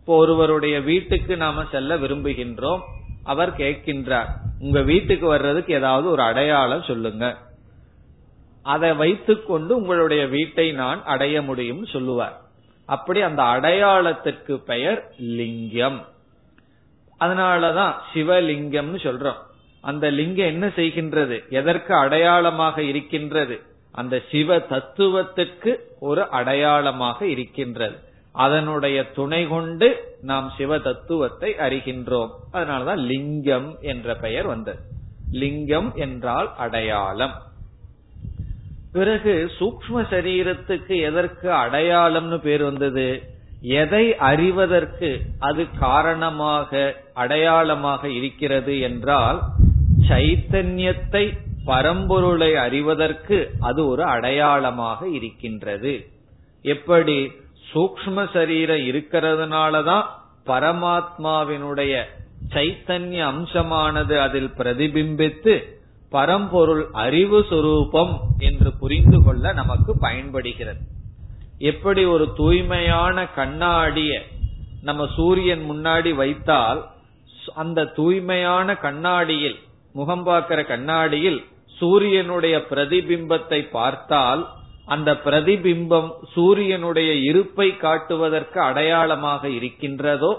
இப்போ 0.00 0.16
ஒருவருடைய 0.16 0.80
வீட்டுக்கு 0.80 1.36
நாம 1.36 1.64
செல்ல 1.70 1.96
விரும்புகின்றோம். 1.96 2.80
அவர் 3.22 3.56
கேட்கின்றார் 3.56 4.26
உங்க 4.58 4.82
வீட்டுக்கு 4.82 5.26
வர்றதுக்கு 5.26 5.74
ஏதாவது 5.74 6.10
ஒரு 6.10 6.22
அடையாளம் 6.22 6.82
சொல்லுங்க. 6.82 7.36
அதை 8.62 8.92
வைத்துக்கொண்டு 8.92 9.76
உங்களுடைய 9.76 10.26
வீட்டை 10.26 10.72
நான் 10.72 11.04
அடைய 11.04 11.42
முடியும் 11.42 11.86
சொல்லுவார். 11.86 12.40
அப்படி 12.86 13.20
அந்த 13.20 13.42
அடையாளத்திற்கு 13.42 14.54
பெயர் 14.54 15.14
லிங்கம். 15.18 16.06
அதனாலதான் 17.20 17.94
சிவலிங்கம்னு 18.14 18.98
சொல்றோம். 18.98 19.36
அந்த 19.80 20.10
லிங்கம் 20.10 20.46
என்ன 20.46 20.66
செய்கின்றது? 20.66 21.48
எதற்கு 21.48 21.94
அடையாளமாக 21.94 22.82
இருக்கின்றது? 22.82 23.62
அந்த 23.94 24.22
சிவ 24.30 24.58
தத்துவத்திற்கு 24.58 25.72
ஒரு 26.00 26.22
அடையாளமாக 26.28 27.26
இருக்கின்றது. 27.26 27.96
அதனுடைய 28.32 28.98
துணை 29.10 29.46
கொண்டு 29.46 30.16
நாம் 30.22 30.52
சிவ 30.56 30.78
தத்துவத்தை 30.78 31.50
அறிகின்றோம். 31.58 32.32
அதனாலதான் 32.52 33.02
லிங்கம் 33.10 33.68
என்ற 33.80 34.14
பெயர் 34.14 34.46
வந்தது. 34.46 34.80
லிங்கம் 35.30 35.90
என்றால் 35.94 36.48
அடையாளம். 36.56 37.36
பிறகு 38.92 39.50
சூக்ம 39.58 40.02
சரீரத்துக்கு 40.10 40.96
எதற்கு 41.02 41.48
அடையாளம்னு 41.50 42.38
பேர் 42.38 42.62
வந்தது? 42.62 43.08
எதை 43.60 44.04
அறிவதற்கு 44.16 45.10
அது 45.38 45.62
காரணமாக 45.78 46.70
அடையாளமாக 47.14 48.08
இருக்கிறது 48.08 48.74
என்றால் 48.80 49.38
சைத்தன்யத்தை 50.08 51.24
பரம்பொருளை 51.64 52.56
அறிவதற்கு 52.56 53.50
அது 53.60 53.86
ஒரு 53.86 54.02
அடையாளமாக 54.04 55.08
இருக்கின்றது. 55.08 56.10
எப்படி? 56.62 57.32
சூக்ம 57.74 58.32
சரீரம் 58.32 58.76
இருக்கிறதுனாலதான் 58.76 60.04
பரமாத்மாவினுடைய 60.46 62.02
சைத்தன்ய 62.48 63.20
அம்சமானது 63.24 64.20
அதில் 64.20 64.50
பிரதிபிம்பித்து 64.58 65.62
பரம்பொருள் 66.08 66.88
அறிவு 66.92 67.40
சுரூபம் 67.40 68.20
என்று 68.38 68.72
புரிந்து 68.80 69.22
கொள்ள 69.22 69.52
நமக்கு 69.52 69.98
பயன்படுகிறது. 69.98 70.80
எப்படி 71.58 72.04
ஒரு 72.04 72.32
தூய்மையான 72.36 73.26
கண்ணாடிய 73.36 74.22
நம்ம 74.82 75.08
சூரியன் 75.16 75.70
முன்னாடி 75.70 76.14
வைத்தால் 76.14 76.88
அந்த 77.54 77.84
தூய்மையான 77.84 78.76
கண்ணாடியில் 78.76 79.58
முகம் 79.92 80.22
பார்க்கிற 80.22 80.64
கண்ணாடியில் 80.64 81.44
சூரியனுடைய 81.84 82.56
பிரதிபிம்பத்தை 82.70 83.60
பார்த்தால் 83.70 84.42
அந்த 84.86 85.10
பிரதிபிம்பம் 85.24 86.08
சூரியனுடைய 86.34 87.10
இருப்பை 87.28 87.68
காட்டுவதற்கு 87.76 88.58
அடையாளமாக 88.60 89.42
இருக்கின்றதோ 89.48 90.32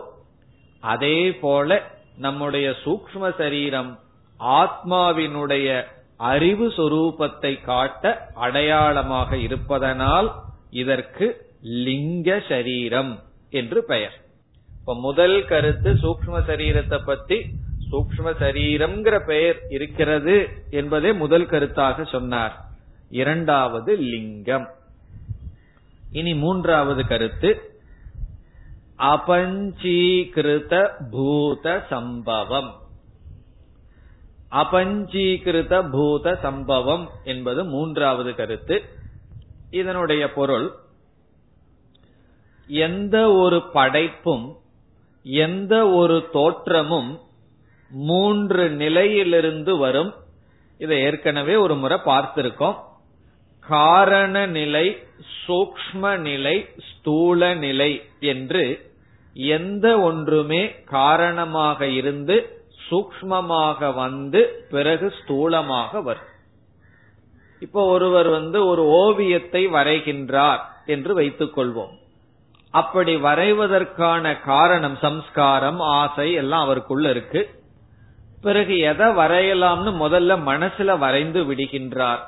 அதே 0.83 1.17
போல 1.35 1.69
நம்முடைய 2.17 2.67
சூக்ம 2.83 3.31
சரீரம் 3.37 3.91
ஆத்மாவினுடைய 4.39 5.69
அறிவு 6.29 6.67
சொரூபத்தை 6.77 7.53
காட்ட 7.63 8.03
அடையாளமாக 8.35 9.37
இருப்பதனால் 9.37 10.29
இதற்கு 10.81 11.25
லிங்க 11.85 12.29
சரீரம் 12.49 13.11
என்று 13.51 13.79
பெயர். 13.83 14.15
இப்ப 14.79 14.95
முதல் 14.99 15.37
கருத்து 15.45 15.91
சூக்ம 16.03 16.41
சரீரத்தை 16.49 16.99
பத்தி 17.05 17.37
சூக்ம 17.95 18.33
சரீரம்ங்கிற 18.39 19.25
பெயர் 19.25 19.59
இருக்கிறது 19.69 20.49
என்பதே 20.69 21.13
முதல் 21.13 21.45
கருத்தாக 21.45 22.09
சொன்னார். 22.09 22.65
இரண்டாவது 23.09 23.95
லிங்கம். 23.95 24.67
இனி 26.11 26.33
மூன்றாவது 26.33 27.07
கருத்து. 27.07 27.79
அபஞ்சீகிருத 28.99 30.91
பூத 31.11 31.85
சம்பவம். 31.89 32.75
அபஞ்சீகிருத 34.51 35.89
பூத 35.91 36.39
சம்பவம் 36.41 37.09
என்பது 37.23 37.65
மூன்றாவது 37.65 38.35
கருத்து. 38.35 38.83
இதனுடைய 39.69 40.33
பொருள் 40.33 40.71
எந்த 42.67 43.31
ஒரு 43.31 43.63
படைப்பும் 43.73 44.57
எந்த 45.23 45.89
ஒரு 45.89 46.29
தோற்றமும் 46.31 47.19
மூன்று 47.91 48.69
நிலையிலிருந்து 48.69 49.77
வரும். 49.77 50.13
இதை 50.77 51.01
ஏற்கனவே 51.01 51.55
ஒரு 51.55 51.75
முறை 51.75 51.97
பார்த்திருக்கோம். 52.05 52.75
காரண 53.59 54.45
நிலை 54.45 55.07
சூக்ம 55.47 56.17
நிலை 56.17 56.69
ஸ்தூல 56.89 57.53
நிலை 57.53 58.01
என்று 58.19 58.93
எந்த 59.35 59.99
ஒன்றுமே 59.99 60.75
காரணமாக 60.83 61.87
இருந்து 61.87 62.35
சூக்மமாக 62.89 63.93
வந்து 63.93 64.65
பிறகு 64.69 65.13
ஸ்தூலமாக 65.19 66.01
வரும். 66.01 66.31
இப்போ 67.59 67.85
ஒருவர் 67.85 68.27
வந்து 68.27 68.65
ஒரு 68.65 68.85
ஓவியத்தை 68.85 69.67
வரைகின்றார் 69.67 70.61
என்று 70.85 71.13
வைத்துக் 71.13 71.57
கொள்வோம் 71.57 71.93
அப்படி 72.73 73.15
வரைவதற்கான 73.15 74.41
காரணம் 74.41 74.97
சம்ஸ்காரம் 74.97 75.79
ஆசை 75.79 76.33
எல்லாம் 76.33 76.61
அவருக்குள்ள 76.61 77.09
இருக்கு. 77.09 77.63
பிறகு 78.45 78.75
எதை 78.91 79.07
வரையலாம்னு 79.19 79.91
முதல்ல 80.01 80.31
மனசுல 80.49 80.97
வரைந்து 81.03 81.41
விடுகின்றார். 81.49 82.21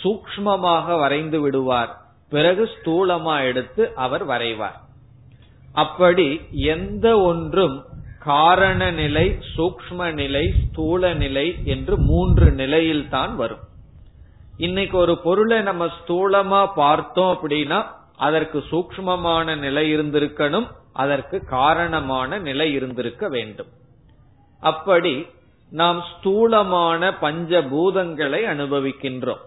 சூக்மமாக 0.00 0.96
வரைந்து 1.02 1.38
விடுவார். 1.40 1.92
பிறகு 2.34 2.62
ஸ்தூலமா 2.74 3.34
எடுத்து 3.48 3.82
அவர் 4.04 4.24
வரைவார். 4.26 4.78
அப்படி 5.84 6.28
எந்த 6.74 7.06
ஒன்றும் 7.30 7.76
காரண 8.26 8.90
நிலை 8.98 9.24
சூக்ம 9.56 10.12
நிலை 10.12 10.44
ஸ்தூல 10.62 11.12
நிலை 11.22 11.46
என்று 11.74 11.94
மூன்று 12.08 12.48
நிலையில் 12.60 13.06
தான் 13.14 13.32
வரும். 13.36 13.64
இன்னைக்கு 14.66 14.96
ஒரு 15.04 15.14
பொருளை 15.26 15.58
நம்ம 15.68 15.84
ஸ்தூலமா 15.98 16.60
பார்த்தோம் 16.74 17.32
அப்படின்னா 17.34 17.78
அதற்கு 18.16 18.58
சூக்மமான 18.70 19.56
நிலை 19.58 19.84
இருந்திருக்கணும் 19.96 20.68
அதற்கு 21.04 21.36
காரணமான 21.58 22.38
நிலை 22.48 22.68
இருந்திருக்க 22.72 23.28
வேண்டும். 23.28 23.70
அப்படி 24.62 25.14
நாம் 25.80 26.00
ஸ்தூலமான 26.10 27.10
பஞ்சபூதங்களை 27.20 28.40
அனுபவிக்கின்றோம். 28.52 29.42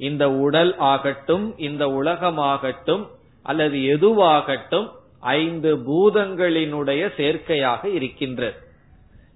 இந்த 0.00 0.24
உடல் 0.44 0.72
ஆகட்டும் 0.92 1.46
இந்த 1.58 1.84
உலகமாகட்டும் 1.86 3.04
அல்லது 3.42 3.78
எதுவாகட்டும் 3.94 4.88
ஐந்து 5.20 5.70
பூதங்களினுடைய 5.88 7.02
சேர்க்கையாக 7.16 7.84
இருக்கின்றது. 7.84 8.58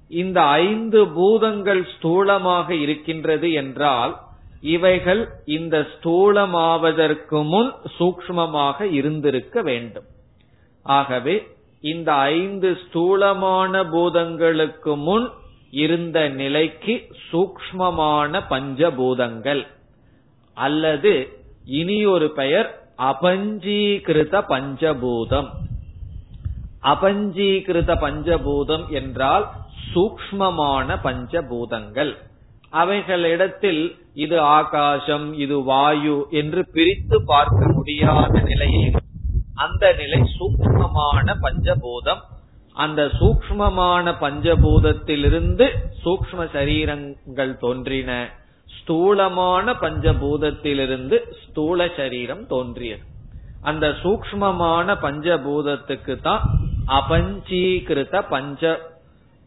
இந்த 0.09 0.38
ஐந்து 0.42 1.01
பூதங்கள் 1.09 1.83
ஸ்தூலமாக 1.94 2.68
இருக்கின்றது 2.70 3.53
என்றால் 3.53 4.14
இவைகள் 4.75 5.23
இந்த 5.44 5.77
ஸ்தூலமாவதற்கு 5.94 7.38
முன் 7.44 7.70
சூக்மமாக 7.99 8.79
இருந்திருக்க 8.99 9.62
வேண்டும். 9.62 10.09
ஆகவே 10.87 11.37
இந்த 11.81 12.11
ஐந்து 12.12 12.68
ஸ்தூலமான 12.83 13.83
பூதங்களுக்கு 13.85 14.92
முன் 15.09 15.27
இருந்த 15.83 16.19
நிலைக்கு 16.41 16.95
சூக்மமான 17.29 18.41
பஞ்சபூதங்கள். 18.51 19.63
அல்லது 20.57 21.13
இனியொரு 21.81 22.29
பெயர் 22.31 22.69
அபஞ்சீகிருத 23.11 24.35
பஞ்சபூதம். 24.53 25.49
அபஞ்சீகிருத 26.93 27.93
பஞ்சபூதம் 28.05 28.87
என்றால் 29.01 29.47
சூக்மமான 29.93 30.97
பஞ்சபூதங்கள். 31.07 32.13
அவைகளிடத்தில் 32.83 33.83
இது 34.15 34.37
ஆகாசம் 34.59 35.27
இது 35.45 35.57
வாயு 35.63 36.17
என்று 36.41 36.63
பிரித்து 36.73 37.17
பார்க்க 37.25 37.61
முடியாத 37.73 38.33
நிலையில் 38.41 38.97
அந்த 39.65 39.85
நிலை 39.93 40.21
சூக்மமான 40.37 41.27
பஞ்சபூதம். 41.45 42.23
அந்த 42.75 43.03
சூக்மமான 43.21 44.15
பஞ்சபூதத்திலிருந்து 44.21 45.67
சூக்ம 46.05 46.47
சரீரங்கள் 46.53 47.59
தோன்றின. 47.59 48.29
ஸ்தூலமான 48.67 49.73
பஞ்சபூதத்திலிருந்து 49.73 51.17
ஸ்தூல 51.43 51.89
சரீரம் 51.97 52.47
தோன்றியது. 52.47 53.03
அந்த 53.63 53.89
சூக்மமான 53.89 54.97
பஞ்சபூதத்துக்கு 55.03 56.21
தான் 56.21 56.43
அபஞ்சீகிருத 56.87 58.23
பஞ்ச 58.29 58.81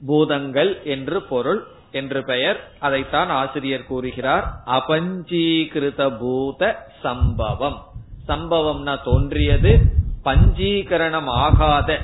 பூதங்கள் 0.06 0.84
என்று 0.84 1.22
பொருள் 1.22 1.62
என்று 1.92 2.24
பெயர். 2.24 2.60
அதைத்தான் 2.80 3.30
ஆசிரியர் 3.30 3.86
கூறுகிறார். 3.86 4.46
அபஞ்சீகிருத 4.66 6.18
பூத 6.20 6.90
சம்பவம். 7.02 7.78
சம்பவம்னா 8.28 8.96
தோன்றியது 9.04 9.80
பஞ்சீகரணம் 10.24 11.30
ஆகாத 11.44 12.02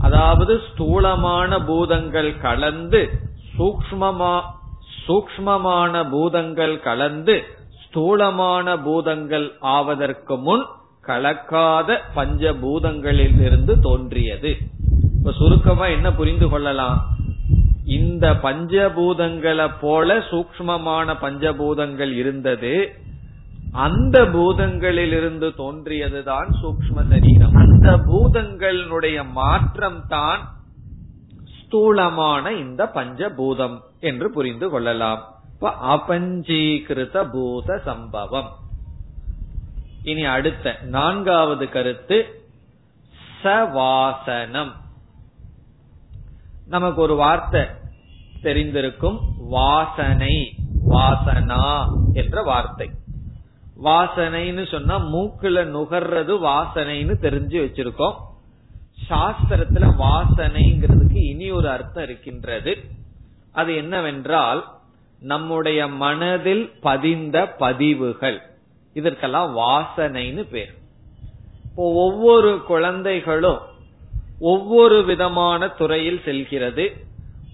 அதாவது 0.00 0.60
ஸ்தூலமான 0.68 1.58
பூதங்கள் 1.58 2.30
கலந்து 2.40 3.00
சூக்மமா 3.56 4.34
சூக்மமான 5.06 6.10
பூதங்கள் 6.10 6.80
கலந்து 6.80 7.34
ஸ்தூலமான 7.84 8.76
பூதங்கள் 8.76 9.46
ஆவதற்கு 9.60 10.36
முன் 10.36 10.64
கலக்காத 11.06 11.90
பஞ்சபூதங்களில் 12.16 13.40
இருந்து 13.40 13.80
தோன்றியது. 13.80 14.50
இப்ப 15.18 15.32
சுருக்கமா 15.32 15.86
என்ன 15.86 16.08
புரிந்து 16.12 16.48
கொள்ளலாம்? 16.48 16.98
இந்த 17.84 18.26
பஞ்சபூதங்களை 18.42 19.68
போல 19.80 20.18
சூக்மமான 20.30 21.14
பஞ்சபூதங்கள் 21.22 22.12
இருந்தது. 22.12 22.74
அந்த 23.72 24.22
பூதங்களிலிருந்து 24.22 25.48
தோன்றியதுதான் 25.56 26.48
சூக்ம 26.62 27.08
சரீரம். 27.08 27.54
அந்த 27.54 27.96
பூதங்களுடைய 27.96 29.24
மாற்றம் 29.24 30.06
தான் 30.08 30.48
ஸ்தூலமான 31.60 32.50
இந்த 32.50 32.90
பஞ்சபூதம் 32.94 33.80
என்று 34.00 34.30
புரிந்து 34.30 34.70
கொள்ளலாம். 34.70 35.34
இப்ப 35.52 35.74
அபஞ்சீகிருத 35.96 37.30
பூத 37.32 37.78
சம்பவம். 37.84 38.48
இனி 40.02 40.24
அடுத்த 40.24 40.78
நான்காவது 40.82 41.68
கருத்து 41.68 42.46
சவாசனம். 43.42 44.72
நமக்கு 46.68 47.00
ஒரு 47.00 47.14
வார்த்தை 47.14 47.60
தெரிந்திருக்கும் 48.42 49.18
வாசனை 49.38 50.54
வாசனா 50.88 51.86
என்ற 52.12 52.42
வார்த்தை. 52.42 52.90
வாசனைன்னு 53.84 54.70
சொன்னா 54.70 54.98
மூக்குல 54.98 55.64
நுகர்றது 55.64 56.38
வாசனைன்னு 56.38 57.14
தெரிஞ்சு 57.22 57.58
வச்சிருக்கோம். 57.66 58.14
சாஸ்திரத்துல 59.10 59.90
வாசனைங்கிறதுக்கு 59.98 61.28
இனி 61.28 61.50
ஒரு 61.50 61.70
அர்த்தம் 61.70 62.02
இருக்கின்றது. 62.02 62.76
அது 63.52 63.76
என்னவென்றால் 63.76 64.64
நம்முடைய 65.20 65.86
மனதில் 65.86 66.72
பதிந்த 66.80 67.46
பதிவுகள். 67.46 68.42
இதற்கெல்லாம் 68.94 69.56
வாசனைன்னு 69.56 70.48
பேர். 70.50 70.74
இப்போ 71.64 71.92
ஒவ்வொரு 71.92 72.62
குழந்தைகளும் 72.66 73.58
ஒவ்வொரு 74.40 75.04
விதமான 75.04 75.68
துறையில் 75.68 76.20
செல்கிறது. 76.24 76.96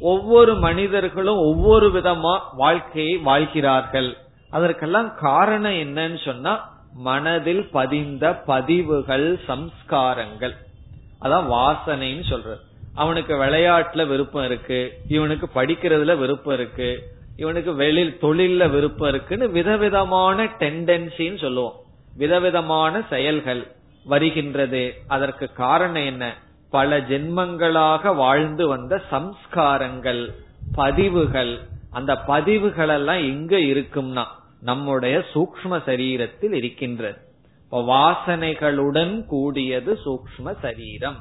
ஒவ்வொரு 0.00 0.54
மனிதர்களும் 0.54 1.37
ஒவ்வொரு 1.37 1.88
விதமா 1.88 2.40
வாழ்க்கையை 2.52 3.16
வாழ்கிறார்கள். 3.16 4.16
அதற்கெல்லாம் 4.55 5.14
காரணம் 5.14 5.73
என்னன்னு 5.73 6.25
சொன்னா 6.25 6.73
மனதில் 6.93 7.69
பதிந்த 7.73 8.33
பதிவுகள் 8.35 9.38
சம்ஸ்காரங்கள். 9.49 10.55
அதான் 11.23 11.49
வாசனைன்னு 11.55 12.29
சொல்றது. 12.29 12.59
அவனுக்கு 12.95 13.35
விளையாட்டுல 13.35 14.07
விருப்பம் 14.07 14.45
இருக்கு 14.45 14.93
இவனுக்கு 15.09 15.49
படிக்கிறதுல 15.55 16.17
விருப்பம் 16.19 16.55
இருக்கு 16.55 17.03
இவனுக்கு 17.37 17.75
வெளியில் 17.75 18.19
தொழில்ல 18.23 18.71
விருப்பம் 18.71 19.09
இருக்குன்னு 19.09 19.49
விதவிதமான 19.49 20.45
டெண்டன்சின்னு 20.45 21.38
சொல்லுவோம். 21.38 21.75
விதவிதமான 22.17 23.03
செயல்கள் 23.11 23.67
வருகின்றது. 24.05 24.95
அதற்கு 25.09 25.53
காரணம் 25.53 26.05
என்ன? 26.05 26.35
பல 26.71 27.01
ஜென்மங்களாக 27.01 28.14
வாழ்ந்து 28.14 28.69
வந்த 28.69 29.03
சம்ஸ்காரங்கள் 29.11 30.33
பதிவுகள். 30.75 31.59
அந்த 31.90 32.17
பதிவுகள் 32.17 32.88
எல்லாம் 32.88 33.17
எங்க 33.17 33.57
இருக்கும்னா 33.57 34.25
நம்முடைய 34.64 35.22
சூக்ம 35.35 35.79
சரீரத்தில் 35.87 36.53
இருக்கின்றது. 36.53 37.18
வாசனைகளுடன் 37.70 39.24
கூடியது 39.24 39.98
சூக்ம 40.05 40.55
சரீரம். 40.62 41.16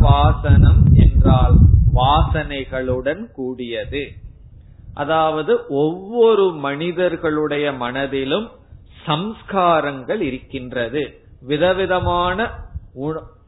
வாசனம் 0.00 0.82
என்றால் 0.92 1.54
வாசனைகளுடன் 1.94 3.32
கூடியது. 3.32 4.12
அதாவது 4.94 5.66
ஒவ்வொரு 5.68 6.50
மனிதர்களுடைய 6.50 7.72
மனதிலும் 7.72 8.50
சம்ஸ்காரங்கள் 9.06 10.20
இருக்கின்றது. 10.20 11.20
விதவிதமான 11.40 12.50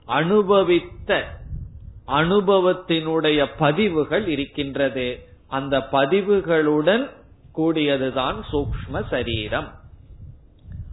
அனுபவித்த 0.05 1.25
அனுபவத்தினுடைய 2.07 3.47
பதிவுகள் 3.59 4.27
இருக்கின்றது. 4.29 5.07
அந்த 5.49 5.89
பதிவுகளுடன் 5.93 7.11
கூடியதுதான் 7.57 8.42
சூக்ம 8.53 9.09
சரீரம். 9.11 9.73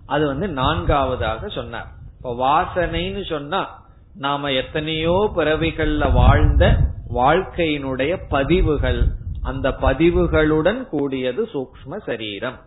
அது 0.05 0.27
வந்து 0.27 0.47
நான்காவதாக 0.47 1.47
சொன்னார். 1.47 1.87
இப்ப 2.17 2.33
வாசனைன்னு 2.33 3.29
சொன்னா 3.29 3.81
நாம 4.15 4.51
எத்தனையோ 4.51 5.31
பிறவிகள்ல 5.35 6.11
வாழ்ந்த 6.11 6.77
வாழ்க்கையினுடைய 7.13 8.21
பதிவுகள் 8.29 9.07
அந்த 9.41 9.69
பதிவுகளுடன் 9.69 10.85
கூடியது 10.85 11.49
சூக்ம 11.53 11.97
சரீரம். 12.05 12.59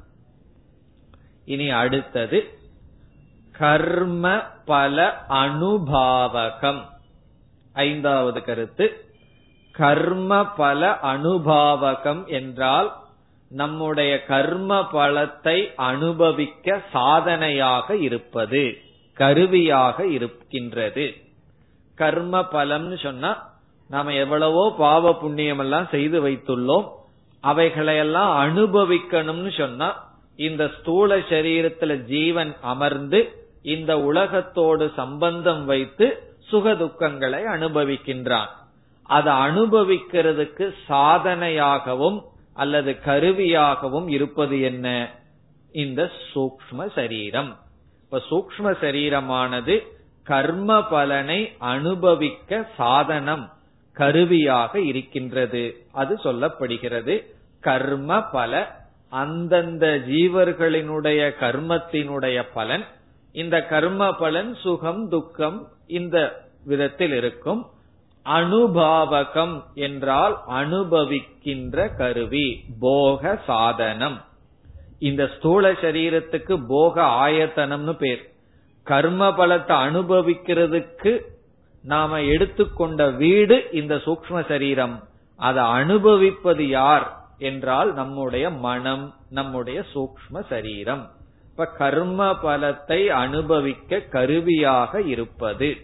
இனி 1.45 1.71
அடுத்தது 1.71 2.59
கர்ம 3.53 4.41
பல 4.65 5.25
அனுபாவகம். 5.29 6.81
ஐந்தாவது 7.73 8.43
கருத்து 8.43 9.05
கர்ம 9.73 10.45
பல 10.47 10.99
அனுபாவகம் 11.03 12.27
என்றால் 12.27 12.93
நம்முடைய 13.51 14.25
கர்ம 14.25 14.89
பலத்தை 14.93 15.75
அனுபவிக்க 15.77 16.81
சாதனையாக 16.93 17.97
இருப்பது 17.97 18.79
கருவியாக 19.15 20.07
இருக்கின்றது. 20.07 21.15
கர்ம 21.95 22.41
பலம்னு 22.41 23.03
சொன்னா 23.03 23.55
நாம 23.89 24.13
எவ்வளவோ 24.13 24.75
பாவ 24.79 25.15
புண்ணியம் 25.15 25.59
எல்லாம் 25.59 25.87
செய்து 25.91 26.29
வைத்துள்ளோம். 26.29 26.87
அவைகளையெல்லாம் 27.43 28.33
அனுபவிக்கணும்னு 28.47 29.59
சொன்னா 29.59 30.05
இந்த 30.37 30.71
ஸ்தூல 30.79 31.19
சரீரத்துல 31.19 32.05
ஜீவன் 32.05 32.57
அமர்ந்து 32.61 33.47
இந்த 33.63 33.99
உலகத்தோடு 34.01 34.93
சம்பந்தம் 34.97 35.65
வைத்து 35.65 36.35
சுக 36.41 36.73
துக்கங்களை 36.73 37.41
அனுபவிக்கின்றான். 37.55 38.47
அதை 39.03 39.33
அனுபவிக்கிறதுக்கு 39.33 40.75
சாதனையாகவும் 40.89 42.23
அல்லது 42.57 42.97
கருவியாகவும் 43.07 44.09
இருப்பது 44.09 44.61
என்ன? 44.61 45.11
இந்த 45.73 46.11
சூக்ம 46.35 46.93
சரீரம். 46.95 47.59
இப்ப 48.05 48.23
சூக்ம 48.31 48.61
சரீரமானது 48.61 49.81
கர்ம 50.25 50.89
பலனை 50.89 51.53
அனுபவிக்க 51.59 52.69
சாதனம் 52.77 53.53
கருவியாக 53.93 54.81
இருக்கின்றது. 54.81 55.87
அது 55.93 56.15
சொல்லப்படுகிறது. 56.15 57.15
கர்ம 57.61 58.23
பல 58.23 58.81
அந்தந்த 59.09 59.87
ஜீவர்களினுடைய 60.07 61.31
கர்மத்தினுடைய 61.41 62.45
பலன். 62.55 62.85
இந்த 63.33 63.63
கர்ம 63.63 64.13
பலன் 64.13 64.55
சுகம் 64.55 65.09
துக்கம் 65.09 65.69
இந்த 65.87 66.45
விதத்தில் 66.65 67.13
இருக்கும். 67.13 67.67
அனுபாவகம் 68.27 69.63
என்றால் 69.75 70.39
அனுபவிக்கின்ற 70.49 71.97
கருவி 71.97 72.65
போக 72.81 73.41
சாதனம். 73.47 74.25
இந்த 74.99 75.31
ஸ்தூல 75.37 75.73
சரீரத்துக்கு 75.73 76.65
போக 76.69 77.03
ஆயத்தனம்னு 77.03 77.93
பேர். 77.93 78.23
கர்ம 78.83 79.29
பலத்தை 79.29 79.77
அனுபவிக்கிறதுக்கு 79.89 81.21
நாம 81.83 82.21
எடுத்துக்கொண்ட 82.23 83.11
வீடு 83.11 83.69
இந்த 83.73 83.95
சூக்ம 83.95 84.47
சரீரம். 84.49 85.09
அதை 85.37 85.65
அனுபவிப்பது 85.65 86.69
யார் 86.69 87.07
என்றால் 87.39 87.95
நம்முடைய 87.95 88.51
மனம் 88.51 89.15
நம்முடைய 89.31 89.85
சூக்ம 89.95 90.43
சரீரம். 90.49 91.05
இப்ப 91.51 91.67
கர்ம 91.67 92.31
பலத்தை 92.43 93.07
அனுபவிக்க 93.07 93.99
கருவியாக 93.99 95.01
இருப்பது. 95.01 95.77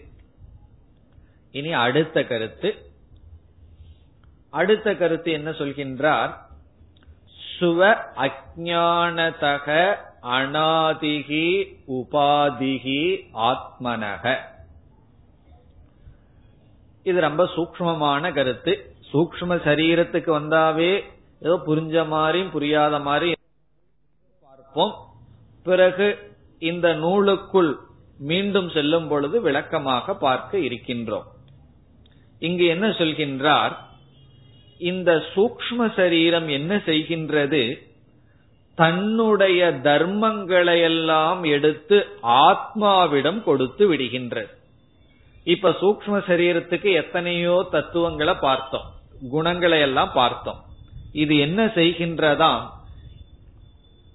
இனி 1.53 1.71
அடுத்த 1.73 2.23
கருத்து. 2.23 2.69
அடுத்த 4.49 4.95
கருத்து 4.95 5.31
என்ன 5.31 5.49
சொல்கின்றார்? 5.49 6.31
சுவ 7.59 7.79
அஜானதக 8.23 9.67
அனாதிகி 10.23 11.47
உபாதிகி 11.87 13.03
ஆத்மனக. 13.49 14.35
இது 17.03 17.19
ரொம்ப 17.21 17.43
சூக்மமான 17.55 18.33
கருத்து. 18.33 18.73
சூக்ம 19.13 19.57
சரீரத்துக்கு 19.65 20.29
வந்தாவே 20.39 20.91
ஏதோ 21.39 21.55
புரிஞ்ச 21.67 22.07
மாதிரியும் 22.07 22.51
புரியாத 22.51 22.99
மாதிரி 22.99 23.35
பார்ப்போம். 24.41 24.93
பிறகு 25.63 26.07
இந்த 26.59 26.93
நூலுக்குள் 26.93 27.71
மீண்டும் 28.17 28.69
செல்லும் 28.69 29.07
பொழுது 29.07 29.41
விளக்கமாக 29.41 30.15
பார்க்க 30.15 30.57
இருக்கின்றோம். 30.57 31.31
இங்கு 32.39 32.65
என்ன 32.65 32.87
சொல்கின்றார்? 32.87 33.75
இந்த 34.77 35.23
சூக்ம 35.35 35.93
சரீரம் 35.95 36.47
என்ன 36.47 36.75
செய்கின்றது? 36.75 37.79
தன்னுடைய 38.75 39.79
தர்மங்களையெல்லாம் 39.83 41.47
எடுத்து 41.47 42.07
ஆத்மாவிடம் 42.23 43.43
கொடுத்து 43.43 43.93
விடுகின்றது. 43.93 44.47
இப்ப 45.43 45.69
சூக்ம 45.69 46.11
சரீரத்துக்கு 46.11 46.93
எத்தனையோ 46.93 47.67
தத்துவங்களை 47.71 48.33
பார்த்தோம். 48.33 48.91
குணங்களை 49.29 49.79
எல்லாம் 49.79 50.11
பார்த்தோம். 50.13 50.63
இது 51.13 51.37
என்ன 51.37 51.65
செய்கின்றதாம் 51.65 52.61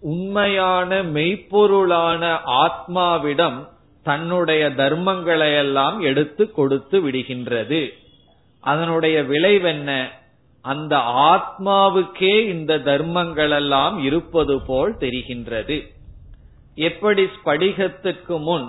உண்மையான 0.01 1.03
மெய்ப்பொருளான 1.03 2.39
ஆத்மாவிடம் 2.47 3.69
தன்னுடைய 4.03 4.69
தர்மங்களையெல்லாம் 4.69 6.01
எடுத்து 6.01 6.51
கொடுத்து 6.51 7.11
விடுகின்றது. 7.11 7.89
அதனுடைய 8.73 9.17
விளைவென்ன? 9.23 9.91
அந்த 10.65 10.95
ஆத்மாவுக்கே 11.31 12.35
இந்த 12.47 12.73
தர்மங்கள் 12.89 13.55
எல்லாம் 13.59 13.97
இருப்பது 14.03 14.57
போல் 14.67 14.93
தெரிகின்றது. 15.05 15.77
எப்படி 16.89 17.23
ஸ்படிகத்துக்கு 17.37 18.37
முன் 18.41 18.67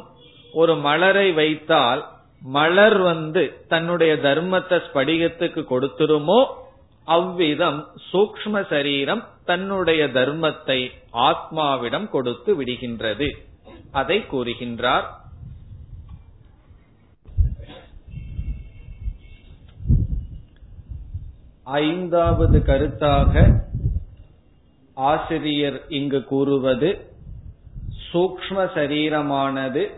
ஒரு 0.54 0.74
மலரை 0.86 1.28
வைத்தால் 1.32 2.02
மலர் 2.54 2.98
வந்து 3.02 3.44
தன்னுடைய 3.68 4.14
தர்மத்தை 4.28 4.78
ஸ்படிகத்துக்கு 4.88 5.62
கொடுத்துருமோ 5.72 6.40
அவ்விதம் 7.08 7.80
சூக்ம 8.10 8.62
சரீரம் 8.70 9.24
தன்னுடைய 9.46 10.02
தர்மத்தை 10.18 10.80
ஆத்மாவிடம் 11.30 12.08
கொடுத்து 12.10 12.52
விடுகின்றது. 12.60 13.30
அதை 13.92 14.18
கூறுகின்றார். 14.32 15.08
ஐந்தாவது 21.72 22.60
கருத்தாக 22.60 23.62
ஆசிரியர் 24.94 25.82
இங்கு 25.88 26.24
கூறுவது 26.24 27.08
சூக்ம 28.14 28.38
சரீரமானது 28.50 29.94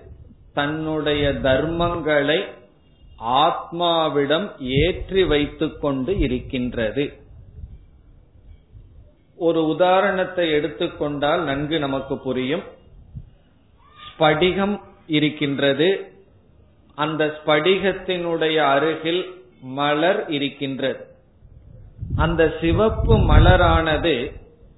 தன்னுடைய 0.54 1.30
தர்மங்களை 1.30 2.46
ஆத்மாவிடம் 3.20 4.48
ஏற்றி 4.60 5.24
வைத்துக் 5.24 5.82
கொண்டு 5.82 6.18
இருக்கின்றது. 6.18 7.14
ஒரு 9.36 9.68
உதாரணத்தை 9.68 10.52
எடுத்துக்கொண்டால் 10.52 11.44
நன்கு 11.44 11.80
நமக்கு 11.80 12.18
புரியும். 12.18 12.64
ஸ்படிகம் 13.98 14.82
இருக்கின்றது. 15.08 16.14
அந்த 16.96 17.26
ஸ்படிகத்தினுடைய 17.26 18.56
அருகில் 18.56 19.44
மலர் 19.62 20.30
இருக்கின்றது. 20.30 21.10
அந்த 22.16 22.54
சிவப்பு 22.62 23.18
மலரானது 23.18 24.32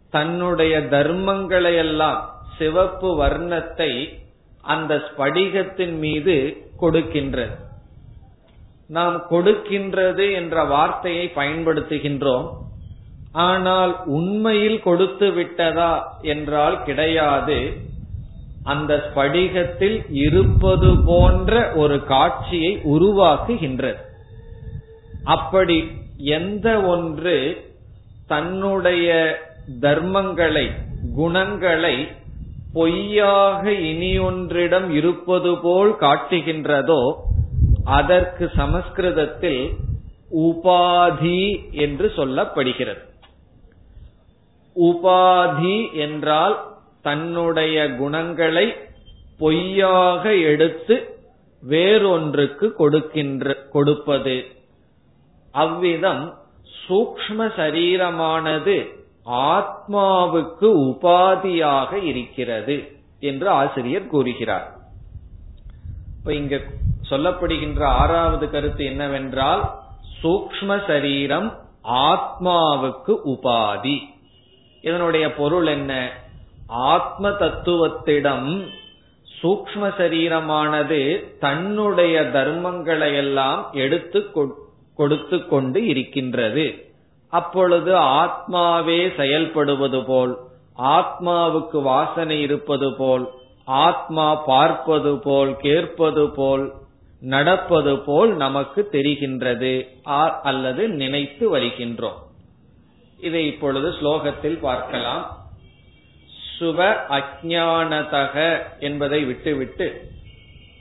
தன்னுடைய 0.09 0.79
தர்மங்களையெல்லாம் 0.79 2.19
சிவப்பு 2.57 3.23
வர்ணத்தை 3.23 4.21
அந்த 4.61 4.95
ஸ்படிகத்தின் 4.95 5.97
மீது 5.97 6.57
கொடுக்கின்றது. 6.81 7.51
நாம் 8.87 9.25
கொடுக்கின்றது 9.29 10.33
என்ற 10.33 10.63
வார்த்தையை 10.63 11.31
பயன்படுத்துகின்றோம். 11.35 12.47
ஆனால் 13.31 14.03
உண்மையில் 14.05 14.79
கொடுத்து 14.79 15.31
விட்டதா 15.31 16.17
என்றால் 16.21 16.83
கிடையாது. 16.83 17.73
அந்த 18.63 18.95
ஸ்படிகத்தில் 18.95 20.11
இருப்பது 20.11 20.97
போன்ற 21.05 21.71
ஒரு 21.71 22.03
காட்சியை 22.03 22.81
உருவாக்குகின்றது. 22.83 23.97
அப்படி 25.23 26.01
எந்த 26.31 26.67
ஒன்று 26.81 27.37
தன்னுடைய 28.27 29.07
தர்மங்களை 29.81 30.65
குணங்களை 31.15 31.95
பொய்யாக 32.73 33.63
இனியொன்றிடம் 33.91 34.89
இருப்பது 34.89 35.51
போல் 35.57 35.91
காட்டுகின்றதோ 35.99 37.01
அதற்கு 37.85 38.45
சமஸ்கிருதத்தில் 38.55 39.63
உபாதி 40.45 41.41
என்று 41.71 42.07
சொல்லப்படுகிறது. 42.17 43.03
உபாதி 44.75 45.75
என்றால் 45.97 46.55
தன்னுடைய 47.01 47.77
குணங்களை 47.95 48.65
பொய்யாக 49.37 50.33
எடுத்து 50.51 50.95
வேறொன்றுக்கு 51.63 52.67
கொடுக்கின்ற 52.73 53.53
கொடுப்பது. 53.71 54.35
அவ்விதம் 55.53 56.23
சூக்ம 56.87 57.39
சரீரமானது 57.57 58.75
ஆத்மாவுக்கு 59.25 60.69
உபாதியாக 60.83 62.03
இருக்கிறது 62.03 62.75
என்று 63.19 63.49
ஆசிரியர் 63.49 64.07
கூறுகிறார். 64.07 64.67
இப்ப 66.17 66.33
இங்க 66.33 66.55
சொல்லப்படுகின்ற 67.09 67.83
ஆறாவது 67.83 68.49
கருத்து 68.49 68.85
என்னவென்றால் 68.85 69.63
சூக்ம 70.23 70.79
சரீரம் 70.87 71.49
ஆத்மாவுக்கு 71.83 73.13
உபாதி. 73.25 73.97
இதனுடைய 74.81 75.33
பொருள் 75.33 75.67
என்ன? 75.67 75.93
ஆத்ம 76.67 77.29
தத்துவத்திடம் 77.29 78.67
சூக்ம 79.41 79.81
சரீரமானது 79.97 81.01
தன்னுடைய 81.39 82.21
தர்மங்களை 82.21 83.15
எல்லாம் 83.15 83.69
எடுத்து 83.71 84.19
கொடுத்து 84.95 85.47
கொண்டு 85.47 85.85
இருக்கின்றது. 85.85 86.65
அப்பொழுது 87.29 87.93
ஆத்மாவே 87.95 88.99
செயல்படுவது 89.19 90.05
போல் 90.05 90.33
ஆத்மாவுக்கு 90.77 91.81
வாசனை 91.81 92.41
இருப்பது 92.41 92.93
போல் 92.97 93.25
ஆத்மா 93.65 94.35
பார்ப்பது 94.35 95.19
போல் 95.19 95.57
கேட்பது 95.57 96.29
போல் 96.29 96.73
நடப்பது 97.21 97.99
போல் 97.99 98.35
நமக்கு 98.35 98.89
தெரிகின்றது 98.91 99.73
அல்லது 100.41 100.89
நினைத்து 101.01 101.57
வருகின்றோம். 101.57 102.19
இதை 103.19 103.47
இப்பொழுது 103.47 103.89
ஸ்லோகத்தில் 103.89 104.59
பார்க்கலாம். 104.59 105.23
சுப 106.59 106.79
அஜானதக 107.17 108.35
என்பதை 108.79 109.25
விட்டுவிட்டு 109.25 109.87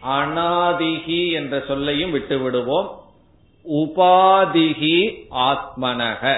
அனாதிகி 0.09 1.33
என்ற 1.33 1.63
சொல்லையும் 1.69 2.15
விட்டுவிடுவோம். 2.15 2.89
உபாதிகி 3.71 5.27
ஆத்மனக. 5.31 6.37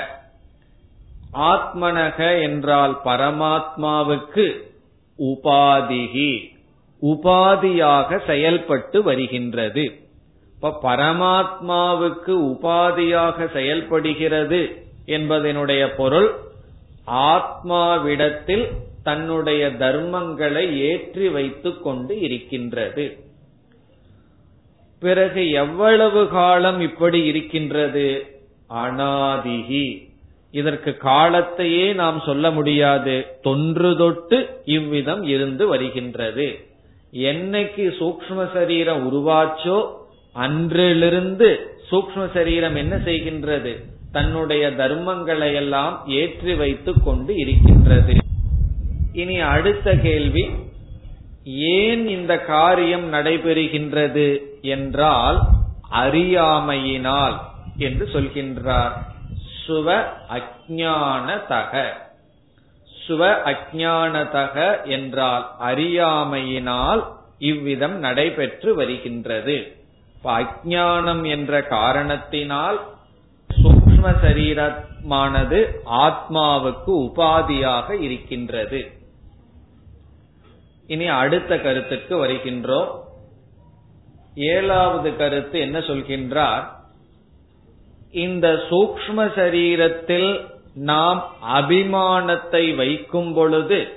ஆத்மனக 1.35 2.43
என்றால் 2.43 3.01
பரமாத்மாவுக்கு 3.05 4.63
உபாதிகி 5.19 6.53
உபாதியாக 7.03 8.27
செயல்பட்டு 8.27 9.03
வருகின்றது. 9.03 10.01
இப்ப 10.55 10.79
பரமாத்மாவுக்கு 10.83 12.35
உபாதியாக 12.43 13.53
செயல்படுகிறது 13.53 14.87
என்பதனுடைய 15.07 15.95
பொருள் 15.97 16.35
ஆத்மாவிடத்தில் 17.07 18.71
தன்னுடைய 19.03 19.67
தர்மங்களை 19.69 20.77
ஏற்றி 20.77 21.29
வைத்துக் 21.29 21.83
கொண்டு 21.83 22.21
இருக்கின்றது. 22.21 23.25
பிறகு 25.07 25.43
எவ்வளவு 25.63 26.21
காலம் 26.29 26.81
இப்படி 26.81 27.21
இருக்கின்றது? 27.31 28.07
அனாதிகி 28.83 29.87
இதற்கு 30.61 30.91
காலத்தையே 31.05 31.87
நாம் 32.01 32.19
சொல்ல 32.27 32.51
முடியாது. 32.51 33.15
தொன்று 33.43 33.91
தொட்டு 33.97 34.39
இவ்விதம் 34.77 35.23
இருந்து 35.35 35.65
வருகின்றது. 35.73 36.47
என்னைக்கு 37.31 37.85
சூக்ம 38.01 38.47
சரீரம் 38.55 39.03
உருவாச்சோ 39.09 39.79
அன்றிலிருந்து 40.45 41.49
சூக்ம 41.91 42.27
சரீரம் 42.35 42.77
என்ன 42.83 42.95
செய்கின்றது? 43.09 43.73
தன்னுடைய 44.17 44.65
தர்மங்களை 44.81 45.51
எல்லாம் 45.55 45.95
ஏற்றி 46.21 46.55
வைத்துக் 46.55 47.05
கொண்டு 47.05 47.33
இருக்கின்றது. 47.43 48.15
இனி 49.23 49.37
அடுத்த 49.55 49.97
கேள்வி 50.07 50.45
ஏன் 51.45 52.09
இந்த 52.09 52.39
காரியம் 52.39 53.13
நடைபெறுகின்றது 53.13 54.43
என்றால் 54.61 55.41
அறியாமையினால் 55.91 57.37
என்று 57.77 58.09
சொல்கின்றார். 58.13 58.93
சுவ 59.67 60.05
அஜானதக 60.29 61.85
சுவ 63.07 63.23
அஜானதக 63.53 64.85
என்றால் 64.85 65.45
அறியாமையினால் 65.61 67.03
இவ்விதம் 67.39 67.99
நடைபெற்று 67.99 68.75
வருகின்றது. 68.75 69.77
அஜானம் 70.25 71.27
என்ற 71.27 71.63
காரணத்தினால் 71.63 72.81
சூக்ம 73.51 74.13
சரீரமானது 74.23 75.59
ஆத்மாவுக்கு 75.85 76.93
உபாதியாக 77.07 78.01
இருக்கின்றது. 78.01 79.03
இனி 80.87 81.07
அடுத்த 81.07 81.59
கருத்துக்கு 81.59 82.27
வருகின்றோம். 82.27 82.89
ஏழாவது 84.35 85.17
கருத்து 85.17 85.61
என்ன 85.61 85.79
சொல்கின்றார்? 85.79 86.65
இந்த 88.11 88.53
சூக்ம 88.71 89.17
சரீரத்தில் 89.17 90.47
நாம் 90.75 91.33
அபிமானத்தை 91.55 92.75
வைக்கும் 92.75 93.35
பொழுது 93.35 93.89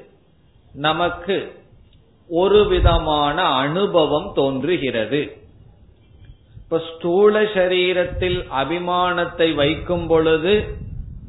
நமக்கு 0.74 1.52
ஒரு 2.30 2.68
விதமான 2.68 3.44
அனுபவம் 3.44 4.32
தோன்றுகிறது. 4.36 5.38
இப்ப 6.56 6.82
ஸ்தூல 6.96 7.42
சரீரத்தில் 7.42 8.46
அபிமானத்தை 8.56 9.56
வைக்கும் 9.56 10.08
பொழுது 10.08 10.76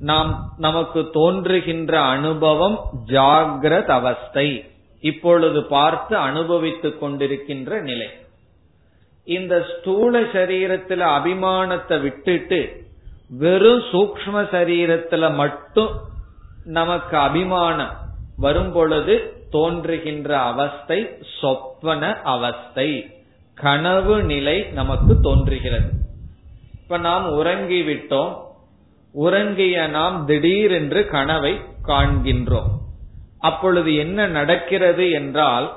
நாம் 0.01 0.53
நமக்கு 0.59 1.11
தோன்றுகின்ற 1.13 2.01
அனுபவம் 2.01 2.81
ஜாகிரத 3.07 3.87
அவஸ்தை. 3.87 4.65
இப்பொழுது 5.01 5.65
பார்த்து 5.65 6.17
அனுபவித்துக் 6.17 7.05
கொண்டிருக்கின்ற 7.05 7.81
நிலை. 7.81 8.09
இந்த 9.25 9.67
ஸ்தூல 9.79 10.21
சரீரத்துல 10.21 11.03
அபிமானத்தை 11.05 12.01
விட்டுட்டு 12.01 12.83
வெறும் 13.29 13.81
சூக்ம 13.81 14.33
சரீரத்துல 14.33 15.35
மட்டும் 15.35 15.89
நமக்கு 16.65 17.17
அபிமானம் 17.17 17.97
வரும் 18.37 18.73
பொழுது 18.73 19.33
தோன்றுகின்ற 19.51 20.41
அவஸ்தை 20.41 21.09
சொப்பன 21.41 22.21
அவஸ்தை 22.23 23.11
கனவு 23.55 24.23
நிலை 24.23 24.63
நமக்கு 24.63 25.21
தோன்றுகிறது. 25.21 25.91
இப்ப 26.83 26.99
நாம் 26.99 27.45
உறங்கிவிட்டோம். 27.45 28.37
உறங்கிய 29.13 29.87
நாம் 29.87 30.27
திடீரென்று 30.27 31.07
கனவை 31.07 31.61
காண்கின்றோம். 31.87 32.78
அப்பொழுது 33.39 33.97
என்ன 33.97 34.27
நடக்கிறது 34.27 35.11
என்றால் 35.11 35.73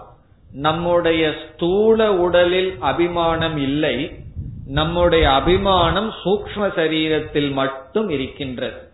நம்முடைய 0.51 1.33
ஸ்தூல 1.43 2.13
உடலில் 2.13 2.75
அபிமானம் 2.79 3.57
இல்லை 3.57 4.19
நம்முடைய 4.65 5.31
அபிமானம் 5.31 6.13
சூக்ம 6.25 6.67
சரீரத்தில் 6.75 7.51
மட்டும் 7.51 8.09
இருக்கின்றது. 8.09 8.89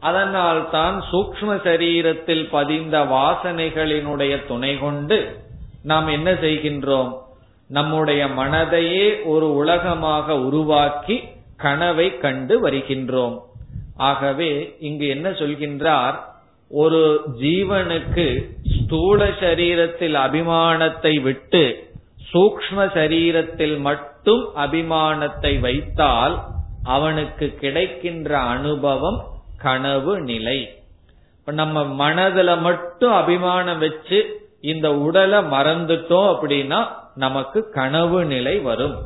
அதனால் 0.00 0.70
தான் 0.70 1.04
சூக்ம 1.12 1.56
சரீரத்தில் 1.64 2.48
பதிந்த 2.50 3.04
வாசனைகளினுடைய 3.04 4.46
துணை 4.46 4.78
கொண்டு 4.78 5.36
நாம் 5.82 6.06
என்ன 6.06 6.32
செய்கின்றோம்? 6.32 7.12
நம்முடைய 7.68 8.26
மனதையே 8.26 9.24
ஒரு 9.24 9.54
உலகமாக 9.54 10.38
உருவாக்கி 10.38 11.22
கனவை 11.56 12.18
கண்டு 12.18 12.68
வருகின்றோம். 12.68 13.38
ஆகவே 13.96 14.76
இங்கு 14.78 15.08
என்ன 15.08 15.30
சொல்கின்றார்? 15.30 16.30
ஒரு 16.72 17.20
ஜீவனுக்கு 17.40 18.26
ஸ்தூல 18.76 19.24
சரீரத்தில் 19.28 20.14
அபிமானத்தை 20.14 21.22
விட்டு 21.22 21.90
சூக்ம 22.32 22.76
சரீரத்தில் 22.76 23.80
மட்டும் 23.80 24.48
அபிமானத்தை 24.56 25.60
வைத்தால் 25.60 26.40
அவனுக்கு 26.84 27.54
கிடைக்கின்ற 27.60 28.38
அனுபவம் 28.38 29.20
கனவு 29.56 30.20
நிலை. 30.20 30.58
நம்ம 31.44 31.82
மனதுல 31.82 32.60
மட்டும் 32.60 33.12
அபிமானம் 33.12 33.78
வச்சு 33.78 34.48
இந்த 34.60 34.94
உடலை 34.94 35.38
மறந்துட்டோம் 35.38 36.30
அப்படின்னா 36.34 36.86
நமக்கு 37.14 37.70
கனவு 37.70 38.24
நிலை 38.24 38.58
வரும். 38.58 38.96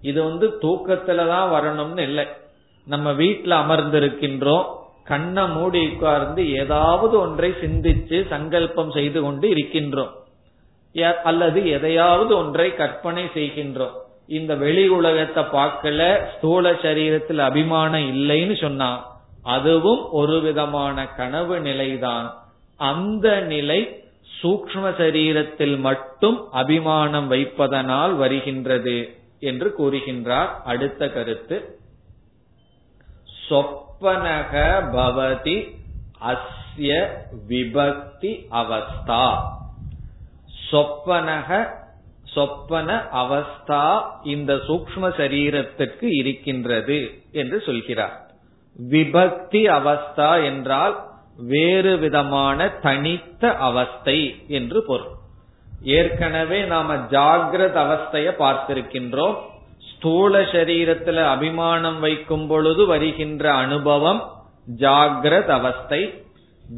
இது 0.00 0.22
வந்து 0.22 0.58
தூக்கத்துலதான் 0.62 1.48
வரணும்னு 1.56 1.98
இல்லை. 1.98 2.26
நம்ம 2.86 3.12
வீட்டுல 3.12 3.56
அமர்ந்திருக்கின்றோம். 3.64 4.80
கண்ணை 5.10 5.44
மூடி 5.48 5.80
உட்கார்ந்து 5.88 6.42
ஏதாவது 6.62 7.14
ஒன்றை 7.20 7.50
சிந்திச்சு 7.62 8.18
சங்கல்பம் 8.28 8.90
செய்து 8.90 9.20
கொண்டு 9.22 9.46
இருக்கின்றோம். 9.54 10.12
அல்லது 11.24 11.60
எதையாவது 11.70 12.32
ஒன்றை 12.36 12.68
கற்பனை 12.74 13.24
செய்கின்றோம். 13.34 13.96
இந்த 14.38 14.52
வெளி 14.54 14.84
உலகத்தை 14.88 15.42
பார்க்கல 15.54 16.00
ஸ்தூல 16.34 16.72
சரீரத்தில் 16.72 17.42
அபிமானம் 17.48 18.06
இல்லைன்னு 18.12 18.56
சொன்னா 18.60 18.90
அதுவும் 19.54 20.02
ஒரு 20.20 20.36
விதமான 20.40 21.06
கனவு 21.16 21.56
நிலைதான். 21.60 22.28
அந்த 22.80 23.26
நிலை 23.52 23.80
சூக்ம 24.42 24.84
சரீரத்தில் 25.00 25.76
மட்டும் 25.88 26.38
அபிமானம் 26.62 27.30
வைப்பதனால் 27.30 28.14
வருகின்றது 28.16 28.96
என்று 29.40 29.68
கூறுகின்றார். 29.78 30.50
அடுத்த 30.72 31.08
கருத்து 31.08 31.56
சொப்பனக 34.02 34.54
பவதி 34.94 35.58
அஸ்ய 36.30 36.90
விபக்தி 37.48 38.32
அவஸ்தா. 38.60 39.26
சொப்பனக 40.70 41.50
சொப்பன 42.24 42.88
அவஸ்தா 43.12 43.84
இந்த 44.24 44.54
சூக்ம 44.54 45.10
சரீரத்துக்கு 45.18 46.08
இருக்கின்றது 46.20 46.98
என்று 47.32 47.60
சொல்கிறார். 47.60 48.16
விபக்தி 48.90 49.62
அவஸ்தா 49.78 50.44
என்றால் 50.44 50.96
வேறு 51.36 51.98
விதமான 51.98 52.68
தனித்த 52.68 53.56
அவஸ்தை 53.58 54.18
என்று 54.48 54.84
பொருள். 54.86 55.16
ஏற்கனவே 55.82 56.60
நாம 56.64 56.94
ஜாகிரத 56.94 57.76
அவஸ்தைய 57.86 58.28
பார்த்திருக்கின்றோம். 58.38 59.38
ஸ்தூல 59.90 60.40
சரீரத்துல 60.40 61.24
அபிமானம் 61.24 62.00
வைக்கும் 62.00 62.46
பொழுது 62.46 62.86
வருகின்ற 62.86 63.52
அனுபவம் 63.52 64.30
ஜாகிரத 64.78 65.46
அவஸ்தை 65.46 66.24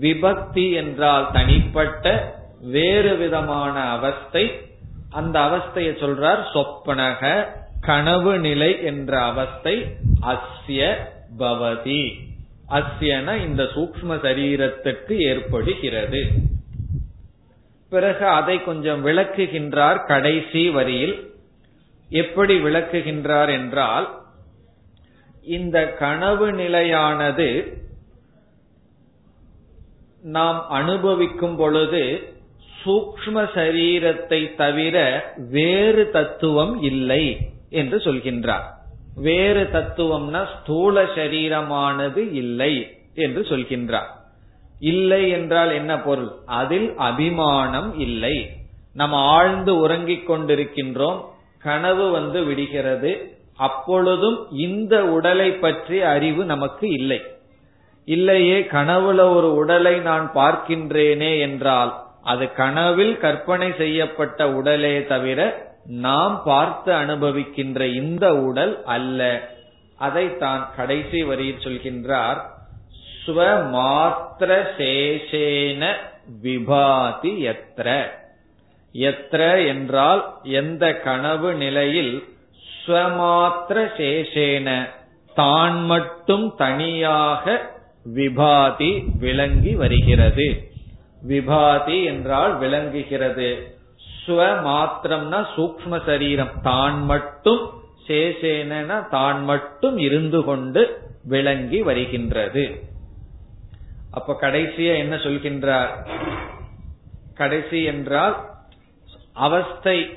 விபக்தி 0.00 0.72
என்றால் 0.72 1.30
தனிப்பட்ட 1.32 2.34
வேறு 2.60 3.16
விதமான 3.16 3.80
அவஸ்தை. 3.80 4.60
அந்த 5.10 5.40
அவஸ்தையை 5.40 5.92
சொல்றார் 6.02 6.44
சொப்பனக 6.54 7.46
கனவு 7.80 8.38
நிலை 8.38 8.84
என்ற 8.84 9.22
அவஸ்தை 9.22 9.84
அஸ்ய 10.22 10.94
பவதி. 11.38 12.12
அஸ்யன 12.70 13.36
இந்த 13.36 13.62
சூக்ம 13.62 14.08
சரீரத்துக்கு 14.08 15.12
ஏற்படுகிறது. 15.12 16.28
பிறகு 17.90 18.26
அதை 18.26 18.64
கொஞ்சம் 18.64 19.06
விளக்குகின்றார் 19.06 20.06
கடைசி 20.06 20.70
வரியில். 20.70 21.33
எப்படி 22.14 22.54
விளக்குகின்றார் 22.62 23.50
என்றால் 23.50 24.06
இந்த 25.44 25.78
கனவு 25.92 26.52
நிலையானது 26.52 27.48
நாம் 30.22 30.60
அனுபவிக்கும் 30.68 31.56
பொழுது 31.56 32.02
சூக்ம 32.78 33.42
சரீரத்தை 33.54 34.40
தவிர 34.54 34.96
வேறு 35.50 36.10
தத்துவம் 36.10 36.82
இல்லை 36.82 37.24
என்று 37.70 37.96
சொல்கின்றார். 37.96 38.66
வேறு 39.14 39.62
தத்துவம்னா 39.72 40.42
ஸ்தூல 40.54 41.02
சரீரமானது 41.02 42.22
இல்லை 42.32 42.72
என்று 43.14 43.42
சொல்கின்றார். 43.42 44.10
இல்லை 44.80 45.22
என்றால் 45.30 45.70
என்ன 45.70 45.92
பொருள்? 46.00 46.32
அதில் 46.46 46.88
அபிமானம் 46.96 47.90
இல்லை. 47.98 48.36
நம்ம 48.94 49.16
ஆழ்ந்து 49.16 49.72
உறங்கிக் 49.76 50.26
கொண்டிருக்கின்றோம். 50.30 51.20
கனவு 51.64 52.06
வந்து 52.10 52.40
விடுகிறது. 52.44 53.12
அப்பொழுதும் 53.66 54.38
இந்த 54.66 54.94
உடலை 55.16 55.50
பற்றிய 55.64 56.02
அறிவு 56.08 56.42
நமக்கு 56.44 56.86
இல்லை. 56.98 57.20
இல்லையே 58.08 58.56
கனவுல 58.72 59.20
ஒரு 59.36 59.50
உடலை 59.54 59.94
நான் 60.08 60.26
பார்க்கின்றேனே 60.34 61.30
என்றால் 61.46 61.92
அது 62.32 62.44
கனவில் 62.52 63.14
கற்பனை 63.18 63.68
செய்யப்பட்ட 63.78 64.40
உடலே 64.58 64.94
தவிர 65.12 65.40
நாம் 66.04 66.36
பார்த்து 66.44 66.90
அனுபவிக்கின்ற 66.92 67.80
இந்த 68.00 68.26
உடல் 68.48 68.74
அல்ல. 68.96 69.20
அதை 69.98 70.26
தான் 70.38 70.62
கடைசி 70.76 71.20
வரியில் 71.22 71.64
சொல்கின்றார் 71.64 72.40
ஸ்வமாத்திர 73.18 74.50
சேஷேன 74.78 75.82
விபாதி 76.44 77.32
எத்திர. 77.52 77.88
எத்திர 78.94 79.66
என்றால் 79.66 80.32
எந்த 80.42 80.92
கனவு 80.92 81.54
நிலையில் 81.54 82.24
ஸ்வமாத்திர 82.86 83.90
சேஷேன. 83.96 84.88
தான் 85.34 85.84
மட்டும் 85.84 86.54
தனியாக 86.56 87.62
விபாதி 88.14 89.18
விளங்கி 89.18 89.74
வருகிறது. 89.74 90.70
விபாதி 91.28 92.04
என்றால் 92.04 92.58
விளங்குகிறது. 92.58 93.68
ஸ்வமாத்திரம்னா 94.26 95.46
சூக்ம 95.56 96.04
சரீரம். 96.04 96.60
தான் 96.62 97.04
மட்டும் 97.04 97.70
சேஷேன 98.06 99.08
தான் 99.08 99.44
மட்டும் 99.44 99.98
இருந்து 99.98 100.44
கொண்டு 100.44 101.00
விளங்கி 101.24 101.82
வருகின்றது. 101.82 102.84
அப்ப 104.10 104.36
கடைசியா 104.40 104.96
என்ன 104.96 105.16
சொல்கின்றார்? 105.16 105.92
கடைசி 107.34 107.82
என்றால் 107.82 108.52
அவஸ்தை 109.34 110.14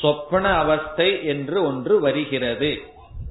சொப்பன 0.00 0.54
அவஸ்தை 0.54 1.24
என்று 1.24 1.62
ஒன்று 1.62 2.00
வருகிறது. 2.00 2.78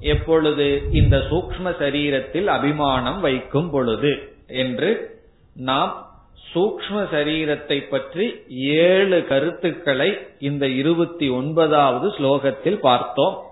எப்பொழுது? 0.00 0.82
இந்த 0.92 1.16
சூக்ம 1.18 1.64
சரீரத்தில் 1.64 2.44
அபிமானம் 2.44 3.20
வைக்கும் 3.20 3.70
பொழுது 3.70 4.32
என்று 4.46 5.20
நாம் 5.54 6.08
சூக்ம 6.54 7.06
சரீரத்தை 7.12 7.88
பற்றி 7.88 8.42
ஏழு 8.48 9.26
கருத்துக்களை 9.26 10.18
இந்த 10.38 10.68
இருபத்தி 10.68 11.28
ஒன்பதாவது 11.28 12.08
ஸ்லோகத்தில் 12.08 12.78
பார்த்தோம். 12.78 13.42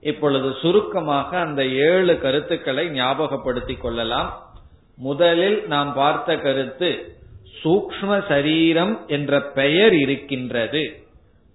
இப்பொழுது 0.00 0.54
சுருக்கமாக 0.62 1.38
அந்த 1.38 1.66
ஏழு 1.66 2.18
கருத்துக்களை 2.18 2.86
ஞாபகப்படுத்திக் 2.86 3.80
கொள்ளலாம். 3.80 4.52
முதலில் 4.96 5.66
நாம் 5.66 5.94
பார்த்த 5.94 6.36
கருத்து 6.36 7.16
சூக்ம 7.64 8.26
சரீரம் 8.28 9.04
என்ற 9.06 9.40
பெயர் 9.40 9.94
இருக்கின்றது. 9.94 11.03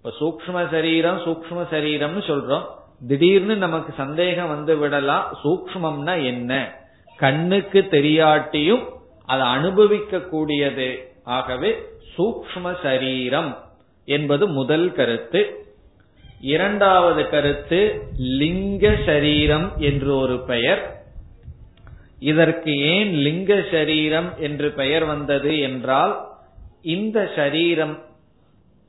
இப்ப 0.02 0.12
சூக்ம 0.20 0.72
சரீரம் 0.72 1.18
சூக்ம 1.18 1.64
சரீரம்னு 1.72 2.22
சொல்றோம். 2.28 2.66
திடீர்னு 3.08 3.56
நமக்கு 3.56 3.94
சந்தேகம் 3.98 4.48
வந்து 4.48 4.78
விடலாம் 4.78 5.26
சூக்மம்னா 5.44 6.24
என்ன? 6.24 6.78
கண்ணுக்கு 7.18 7.88
தெரியாட்டியும் 7.92 8.84
அதை 9.26 9.48
அனுபவிக்க 9.48 10.20
கூடியது 10.20 11.12
ஆகவே 11.24 11.72
சூக்ம 12.18 12.76
சரீரம் 12.84 13.58
என்பது 14.06 14.48
முதல் 14.48 14.94
கருத்து. 14.94 15.42
இரண்டாவது 16.42 17.30
கருத்து 17.30 18.10
லிங்க 18.18 18.98
சரீரம் 19.06 19.78
என்று 19.78 20.18
ஒரு 20.18 20.40
பெயர். 20.40 21.04
இதற்கு 22.20 22.78
ஏன் 22.78 23.14
லிங்க 23.14 23.64
சரீரம் 23.72 24.34
என்று 24.38 24.72
பெயர் 24.72 25.06
வந்தது 25.06 25.60
என்றால் 25.60 26.20
இந்த 26.82 27.32
சரீரம் 27.36 28.08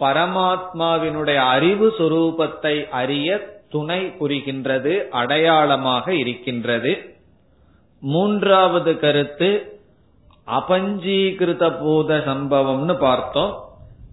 பரமாத்மாவினுடைய 0.01 1.37
அறிவு 1.55 1.95
சுரூபத்தை 1.99 2.89
அறிய 2.91 3.59
துணை 3.69 4.01
புரிகின்றது 4.21 5.09
அடையாளமாக 5.09 6.15
இருக்கின்றது. 6.15 6.93
மூன்றாவது 8.01 8.99
கருத்து 8.99 9.51
அபஞ்சீகிருத 10.47 11.65
பூத 11.81 12.17
சம்பவம்னு 12.27 12.99
பார்த்தோம். 12.99 13.53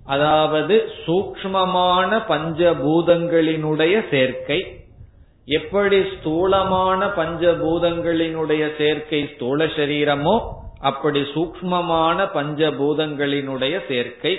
அதாவது 0.05 0.75
சூக்மமான 1.05 2.19
பஞ்சபூதங்களினுடைய 2.27 3.95
சேர்க்கை. 4.09 4.59
எப்படி 5.45 6.03
ஸ்தூலமான 6.03 7.05
பஞ்சபூதங்களினுடைய 7.05 8.63
சேர்க்கை 8.77 9.29
ஸ்தூல 9.35 9.65
சரீரமோ 9.65 10.35
அப்படி 10.79 11.21
சூக்மமான 11.21 12.27
பஞ்சபூதங்களினுடைய 12.33 13.75
சேர்க்கை. 13.87 14.33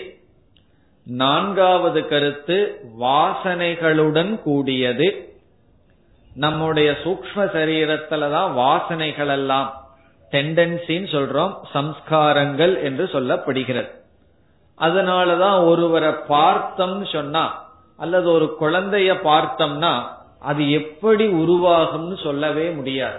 நான்காவது 1.08 2.08
கருத்து 2.08 2.80
வாசனைகளுடன் 3.00 4.42
கூடியது. 4.42 5.28
நம்முடைய 6.34 6.90
சூக்ம 7.04 7.36
சரீரத்துலதான் 7.36 8.52
வாசனைகள் 8.54 9.28
எல்லாம் 9.28 9.88
டெண்டன்சின்னு 10.30 11.10
சொல்றோம் 11.10 11.54
சம்ஸ்காரங்கள் 11.74 12.82
என்று 12.82 13.04
சொல்லப்படுகிறது. 13.04 13.90
அதனாலதான் 14.78 15.66
ஒருவரை 15.66 16.12
பார்த்தம் 16.28 17.06
சொன்னா 17.06 17.72
அல்லது 17.96 18.32
ஒரு 18.32 18.56
குழந்தைய 18.60 19.16
பார்த்தம்னா 19.24 20.02
அது 20.40 20.70
எப்படி 20.70 21.26
உருவாகும்னு 21.26 22.22
சொல்லவே 22.22 22.70
முடியாது. 22.70 23.18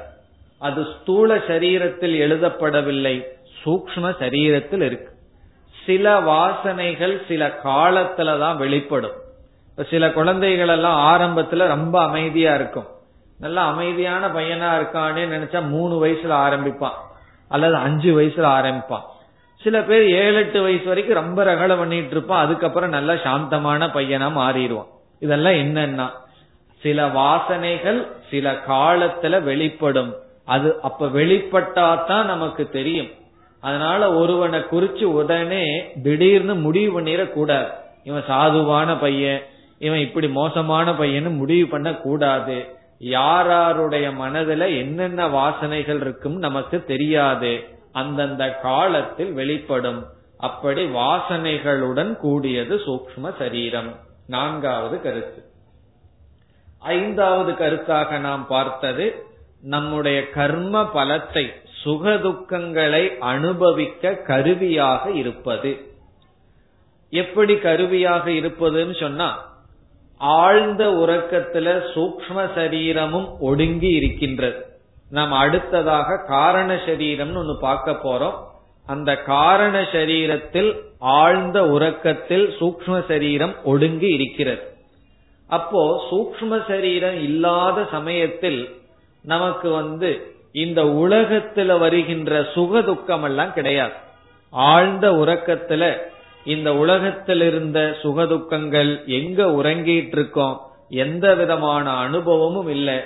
அது 0.60 0.86
ஸ்தூல 1.02 1.38
சரீரத்தில் 1.38 2.16
எழுதப்படவில்லை 2.18 3.24
சூக்ம 3.66 4.16
சரீரத்தில் 4.20 4.82
இருக்கு. 4.82 5.18
சில 5.90 6.20
வாசனைகள் 6.20 7.26
சில 7.28 7.48
காலத்துல 7.64 8.40
தான் 8.40 8.58
வெளிப்படும். 8.58 9.16
இப்ப 9.70 9.84
சில 9.84 10.12
குழந்தைகள் 10.12 10.68
எல்லாம் 10.68 10.98
ஆரம்பத்துல 11.10 11.68
ரொம்ப 11.68 12.04
அமைதியா 12.04 12.54
இருக்கும். 12.54 12.86
நல்லா 13.40 13.68
அமைதியான 13.68 14.28
பையனா 14.28 14.70
இருக்கானே 14.80 15.24
நினைச்சா 15.34 15.68
மூணு 15.68 16.06
வயசுல 16.06 16.28
ஆரம்பிப்பான். 16.28 16.98
அல்லது 17.48 17.76
அஞ்சு 17.76 18.22
வயசுல 18.22 18.48
ஆரம்பிப்பான். 18.58 19.02
சில 19.62 19.82
பேர் 19.82 20.10
ஏழு 20.10 20.36
எட்டு 20.36 20.62
வயசு 20.62 20.86
வரைக்கும் 20.86 21.16
ரொம்ப 21.16 21.44
ரகலை 21.44 21.78
பண்ணிட்டு 21.78 22.12
இருப்பான். 22.12 22.46
அதுக்கப்புறம் 22.46 22.90
நல்லா 22.90 23.16
சாந்தமான 23.24 23.88
பையனா 23.88 24.30
மாறிடுவான். 24.38 24.88
இதெல்லாம் 25.20 25.54
என்னன்னா 25.54 26.10
சில 26.82 27.08
வாசனைகள் 27.08 28.08
சில 28.30 28.52
காலத்துல 28.52 29.44
வெளிப்படும். 29.44 30.16
அது 30.46 30.82
அப்ப 30.82 31.08
வெளிப்பட்டாதான் 31.08 32.26
நமக்கு 32.26 32.70
தெரியும். 32.70 33.10
அதனால 33.62 34.14
ஒருவனை 34.14 34.60
குறிச்சு 34.60 35.03
உடனே 35.03 35.91
திடீர்னு 36.03 36.55
முடிவு 36.55 37.01
பண்ணிடக்கூடாது 37.01 37.68
இவன் 38.03 38.24
சாதுவான 38.30 38.99
பையன் 38.99 39.41
இவன் 39.80 39.99
இப்படி 39.99 40.28
மோசமான 40.30 40.91
பையன்னு 40.91 41.36
முடிவு 41.36 41.68
பண்ண 41.68 41.93
கூடாது. 41.93 42.78
யாராருடைய 42.99 44.12
மனதுல 44.22 44.78
என்னென்ன 44.78 45.28
வாசனைகள் 45.28 46.01
இருக்கும் 46.01 46.38
நமக்கு 46.38 46.84
தெரியாது. 46.84 47.64
அந்தந்த 47.91 48.49
காலத்தில் 48.51 49.32
வெளிப்படும். 49.32 50.05
அப்படி 50.38 50.86
வாசனைகளுடன் 50.86 52.16
கூடியது 52.16 52.76
சூக்ம 52.76 53.38
சரீரம். 53.38 53.95
நான்காவது 54.28 55.01
கருத்து. 55.01 55.43
ஐந்தாவது 56.80 57.51
கருத்தாக 57.51 58.20
நாம் 58.20 58.47
பார்த்தது 58.47 59.26
நம்முடைய 59.62 60.30
கர்ம 60.30 60.89
பலத்தை 60.95 61.47
சுகதுக்கங்களை 61.84 63.17
அனுபவிக்க 63.17 64.15
கருவியாக 64.15 65.11
இருப்பது. 65.11 65.71
எப்படி 67.09 67.57
கருவியாக 67.57 68.30
இருப்பதுன்னு 68.30 68.99
சொன்னா 68.99 69.47
ஆழ்ந்த 70.17 70.88
உறக்கத்துல 70.89 71.67
சூக்ம 71.93 72.49
சரீரமும் 72.55 73.27
ஒடுங்கி 73.39 73.88
இருக்கின்றது. 73.88 74.65
நாம் 75.09 75.32
அடுத்ததாக 75.32 76.23
காரண 76.27 76.75
சரீரம்னு 76.75 77.38
ஒன்னு 77.38 77.57
பார்க்க 77.59 77.91
போறோம். 77.91 78.38
அந்த 78.86 79.15
காரண 79.15 79.82
சரீரத்தில் 79.82 80.82
ஆழ்ந்த 80.99 81.67
உறக்கத்தில் 81.67 82.45
சூக்ம 82.59 83.05
சரீரம் 83.07 83.55
ஒடுங்கி 83.63 84.07
இருக்கிறது. 84.07 84.61
அப்போ 85.47 86.03
சூக்ம 86.11 86.67
சரீரம் 86.67 87.21
இல்லாத 87.21 87.86
சமயத்தில் 87.91 88.77
நமக்கு 89.23 89.69
வந்து 89.69 90.38
இந்த 90.52 90.84
உலகத்துல 90.84 91.80
வருகின்ற 91.80 92.50
சுக 92.54 92.82
துக்கம் 92.82 93.24
எல்லாம் 93.24 93.54
கிடையாது. 93.54 93.93
ஆழ்ந்த 94.50 95.12
உறக்கத்துல 95.12 95.97
இந்த 96.43 96.76
உலகத்தில் 96.76 97.41
இருந்த 97.41 97.97
சுகதுக்கங்கள் 98.02 99.06
எங்க 99.06 99.45
உறங்கிட்டு 99.45 100.12
இருக்கோம் 100.12 100.62
எந்த 100.89 101.36
விதமான 101.36 101.89
அனுபவமும் 101.89 102.70
இல்லை. 102.70 103.00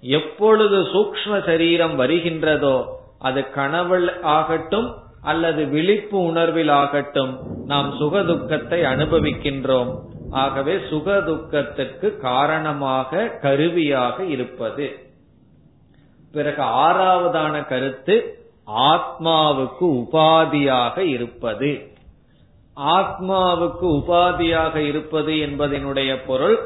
எப்பொழுது 0.00 0.80
சூக்ம 0.80 1.44
சரீரம் 1.44 1.98
வருகின்றதோ 1.98 2.86
அது 3.18 3.46
கனவுள் 3.56 4.22
ஆகட்டும் 4.22 4.94
அல்லது 5.22 5.64
விழிப்பு 5.64 6.22
உணர்வில் 6.22 6.68
ஆகட்டும் 6.68 7.38
நாம் 7.66 7.94
சுகதுக்கத்தை 8.00 8.80
அனுபவிக்கின்றோம். 8.92 9.94
ஆகவே 10.30 10.74
சுகதுக்கத்திற்கு 10.74 12.16
காரணமாக 12.16 13.28
கருவியாக 13.42 14.24
இருப்பது. 14.24 15.09
பிறகு 16.32 16.62
ஆறாவதான 16.62 17.68
கருத்து 17.68 18.16
ஆத்மாவுக்கு 18.90 19.86
உபாதியாக 20.00 20.98
இருப்பது. 20.98 21.70
ஆத்மாவுக்கு 22.76 23.86
உபாதியாக 23.98 24.76
இருப்பது 24.76 25.32
என்பதனுடைய 25.32 26.16
பொருள் 26.26 26.58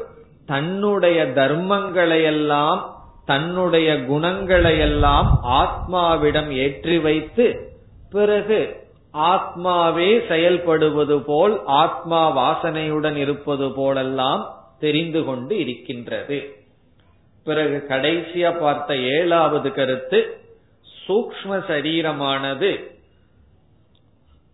தன்னுடைய 0.45 1.25
தர்மங்களையெல்லாம் 1.25 2.81
தன்னுடைய 3.25 3.93
குணங்களையெல்லாம் 3.93 5.29
ஆத்மாவிடம் 5.43 6.49
ஏற்றி 6.57 6.99
வைத்து 6.99 7.45
பிறகு 8.11 8.83
ஆத்மாவே 9.13 10.09
செயல்படுவது 10.29 11.17
போல் 11.25 11.61
ஆத்மா 11.65 12.21
வாசனையுடன் 12.37 13.15
இருப்பது 13.15 13.71
போலெல்லாம் 13.71 14.43
தெரிந்து 14.79 15.23
கொண்டு 15.23 15.57
இருக்கின்றது. 15.57 16.39
பிறகு 17.45 17.85
கடைசியா 17.89 18.59
பார்த்த 18.59 18.95
ஏழாவது 18.95 19.73
கருத்து 19.73 20.19
சூக்ம 21.07 21.57
சரீரமானது 21.69 22.69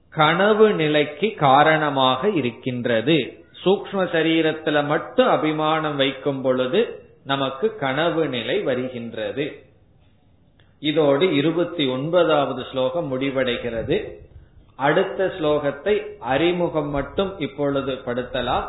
கனவு 0.10 0.74
நிலைக்கு 0.74 1.34
காரணமாக 1.36 2.30
இருக்கின்றது. 2.30 3.18
சூக்ம 3.64 4.06
சரீரத்துல 4.16 4.86
மட்டும் 4.86 5.28
அபிமானம் 5.28 5.96
வைக்கும் 5.96 6.42
பொழுது 6.42 6.82
நமக்கு 7.26 7.76
கனவு 7.76 8.28
நிலை 8.28 8.60
வருகின்றது. 8.60 9.46
இதோடு 10.80 11.36
இருபத்தி 11.36 11.88
ஒன்பதாவது 11.88 12.66
ஸ்லோகம் 12.72 13.08
முடிவடைகிறது. 13.12 13.98
அடுத்த 14.76 15.34
ஸ்லோகத்தை 15.40 15.96
அறிமுகம் 16.20 16.90
மட்டும் 16.90 17.40
இப்பொழுது 17.40 17.94
படுத்தலாம். 18.06 18.68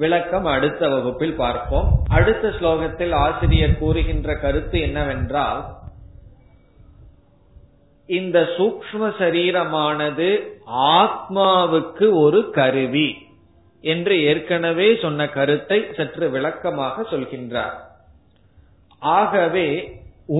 விளக்கம் 0.00 0.46
அடுத்த 0.54 0.82
வகுப்பில் 0.88 1.36
பார்ப்போம். 1.42 1.88
அடுத்த 2.08 2.48
ஸ்லோகத்தில் 2.48 3.14
ஆசிரியர் 3.24 3.78
கூறுகின்ற 3.78 4.34
கருத்து 4.44 4.78
என்னவென்றால் 4.80 5.60
இந்த 8.08 8.38
சூக்ம 8.56 9.08
சரீரமானது 9.20 10.28
ஆத்மாவுக்கு 10.98 12.06
ஒரு 12.24 12.40
கருவி 12.50 13.08
என்று 13.84 14.14
ஏற்கனவே 14.22 14.88
சொன்ன 15.02 15.28
கருத்தை 15.28 15.78
சற்று 15.96 16.26
விளக்கமாக 16.30 17.02
சொல்கின்றார். 17.10 17.76
ஆகவே 19.16 19.68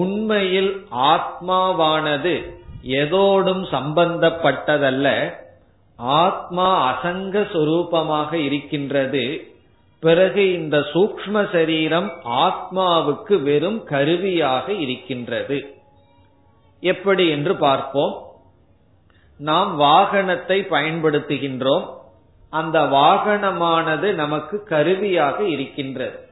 உண்மையில் 0.01 0.73
ஆத்மாவானது 1.13 2.35
எதோடும் 3.03 3.65
சம்பந்தப்பட்டதல்ல. 3.75 5.07
ஆத்மா 5.99 6.99
அசங்க 6.99 7.41
சொரூபமாக 7.53 8.33
இருக்கின்றது. 8.33 9.47
பிறகு 9.99 10.53
இந்த 10.53 10.79
சூக்ம 10.79 11.53
சரீரம் 11.53 12.13
ஆத்மாவுக்கு 12.25 13.43
வெறும் 13.43 13.85
கருவியாக 13.85 14.73
இருக்கின்றது. 14.73 15.75
எப்படி 16.81 17.29
என்று 17.29 17.57
பார்ப்போம். 17.57 18.23
நாம் 19.37 19.81
வாகனத்தை 19.81 20.67
பயன்படுத்துகின்றோம். 20.71 21.87
அந்த 22.51 22.81
வாகனமானது 22.81 24.15
நமக்கு 24.15 24.63
கருவியாக 24.63 25.45
இருக்கின்றது. 25.45 26.29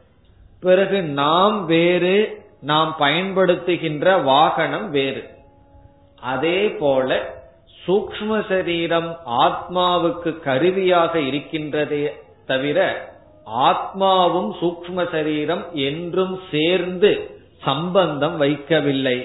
பிறகு 0.60 1.02
நாம் 1.02 1.66
வேறு 1.66 2.44
நாம் 2.60 2.96
பயன்படுத்துகின்ற 2.98 4.22
வாகனம் 4.22 4.90
வேறு. 4.90 5.28
அதே 6.20 6.68
போல 6.68 7.35
சூக்ம 7.86 8.38
சரீரம் 8.48 9.10
ஆத்மாவுக்கு 9.44 10.30
கருவியாக 10.46 11.12
இருக்கின்றதே 11.28 12.04
தவிர 12.50 12.78
ஆத்மாவும் 13.68 14.50
சூக்ம 14.60 15.04
சரீரம் 15.14 15.64
என்றும் 15.88 16.36
சேர்ந்து 16.50 17.10
சம்பந்தம் 17.62 18.36
வைக்கவில்லை. 18.40 19.18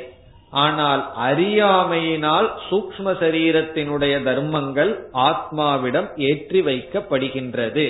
ஆனால் 0.64 1.02
அறியாமையினால் 1.28 2.48
சூக்ம 2.70 3.14
சரீரத்தினுடைய 3.22 4.16
தர்மங்கள் 4.24 4.92
ஆத்மாவிடம் 5.28 6.10
ஏற்றி 6.30 6.62
வைக்கப்படுகின்றது 6.70 7.86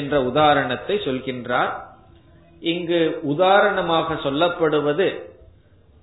என்ற 0.00 0.14
உதாரணத்தை 0.30 0.96
சொல்கின்றார். 1.06 1.72
இங்கு 2.62 3.00
உதாரணமாக 3.32 4.14
சொல்லப்படுவது 4.26 5.08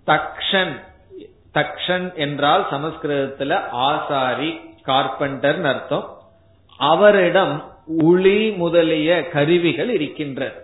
தக்ஷன் 0.07 0.73
தக்ஷன் 1.53 2.13
என்றால் 2.15 2.67
சமஸ்கிருதத்துல 2.71 3.69
ஆசாரி 3.71 4.59
கார்பெண்டர் 4.83 5.61
அர்த்தம். 5.63 6.17
அவரிடம் 6.77 7.71
உளி 7.85 8.51
முதலிய 8.51 9.27
கருவிகள் 9.27 9.89
இருக்கின்றது 9.89 10.61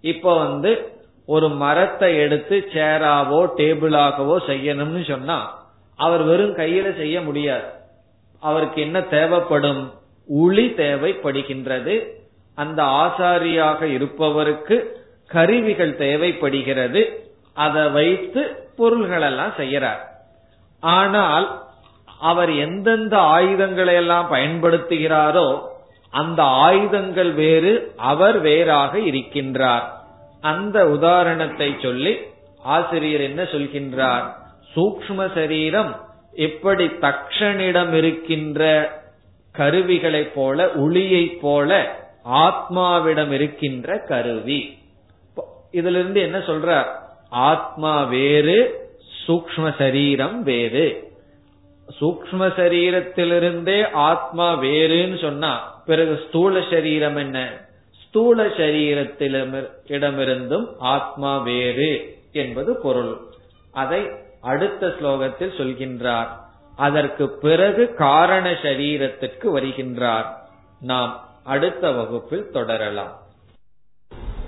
இப்ப 0.00 0.38
வந்து 0.38 0.92
ஒரு 1.26 1.48
மரத்தை 1.48 2.16
எடுத்து 2.16 2.68
சேராவோ 2.72 3.40
டேபிளாகவோ 3.56 4.36
செய்யணும்னு 4.46 5.08
சொன்னா 5.08 5.60
அவர் 5.96 6.22
வெறும் 6.22 6.56
கையில 6.56 6.96
செய்ய 6.96 7.20
முடியாது. 7.20 7.68
அவருக்கு 8.40 8.82
என்ன 8.82 9.00
தேவைப்படும்? 9.00 9.92
உளி 10.28 10.74
தேவைப்படுகின்றது. 10.76 12.08
அந்த 12.54 12.82
ஆசாரியாக 12.82 13.82
இருப்பவருக்கு 13.82 14.76
கருவிகள் 15.26 15.96
தேவைப்படுகிறது. 15.96 17.02
அதை 17.54 17.88
வைத்து 17.88 18.70
பொருள்கள் 18.76 19.20
எல்லாம் 19.20 19.52
செய்யறார். 19.58 20.02
ஆனால் 20.82 21.62
அவர் 22.20 22.54
எந்தெந்த 22.54 23.18
ஆயுதங்களை 23.18 23.94
எல்லாம் 23.94 24.32
பயன்படுத்துகிறாரோ 24.32 25.60
அந்த 26.10 26.42
ஆயுதங்கள் 26.42 27.32
வேறு 27.32 27.92
அவர் 27.96 28.40
வேறாக 28.40 28.98
இருக்கின்றார். 28.98 29.82
அந்த 30.40 30.88
உதாரணத்தை 30.88 31.76
சொல்லி 31.82 32.18
ஆசிரியர் 32.62 33.20
என்ன 33.20 33.42
சொல்கின்றார்? 33.42 34.24
சூக்ம 34.74 35.34
சரீரம் 35.34 36.00
எப்படி 36.32 36.86
தக்ஷனிடம் 36.86 37.92
இருக்கின்ற 37.92 38.90
கருவிகளைப் 39.52 40.34
போல 40.34 40.66
ஒளியைப் 40.66 41.38
போல 41.40 42.00
ஆத்மாவிடம் 42.30 43.30
இருக்கின்ற 43.30 43.98
கருவி. 43.98 44.78
இதிலிருந்து 45.70 46.20
என்ன 46.20 46.38
சொல்றார்? 46.38 46.86
ஆத்மா 47.30 48.02
வேறு 48.02 48.81
சூக்ம 49.26 49.78
சரீரம் 49.78 50.42
வேறு. 50.42 51.10
சூக்ம 52.00 52.32
சரீரத்திலிருந்தே 52.32 53.92
ஆத்மா 53.92 54.62
வேறுன்னு 54.62 55.20
சொன்னா 55.20 55.82
பிறகு 55.86 56.24
ஸ்தூல 56.28 56.60
சரீரம் 56.70 57.16
என்ன? 57.16 57.68
ஸ்தூல 58.08 58.46
சரீரத்திடமிருந்தும் 58.46 60.78
ஆத்மா 60.78 61.38
வேறு 61.38 62.18
என்பது 62.32 62.76
பொருள். 62.76 63.20
அதை 63.72 64.10
அடுத்த 64.40 64.86
ஸ்லோகத்தில் 64.86 65.40
சொல்கின்றார். 65.40 66.28
அதற்கு 66.76 67.28
பிறகு 67.28 67.94
காரண 67.94 68.50
சரீரத்திற்கு 68.50 69.58
வருகின்றார். 69.58 70.26
நாம் 70.80 71.28
அடுத்த 71.44 71.90
வகுப்பில் 71.90 72.50
தொடரலாம். 72.50 73.21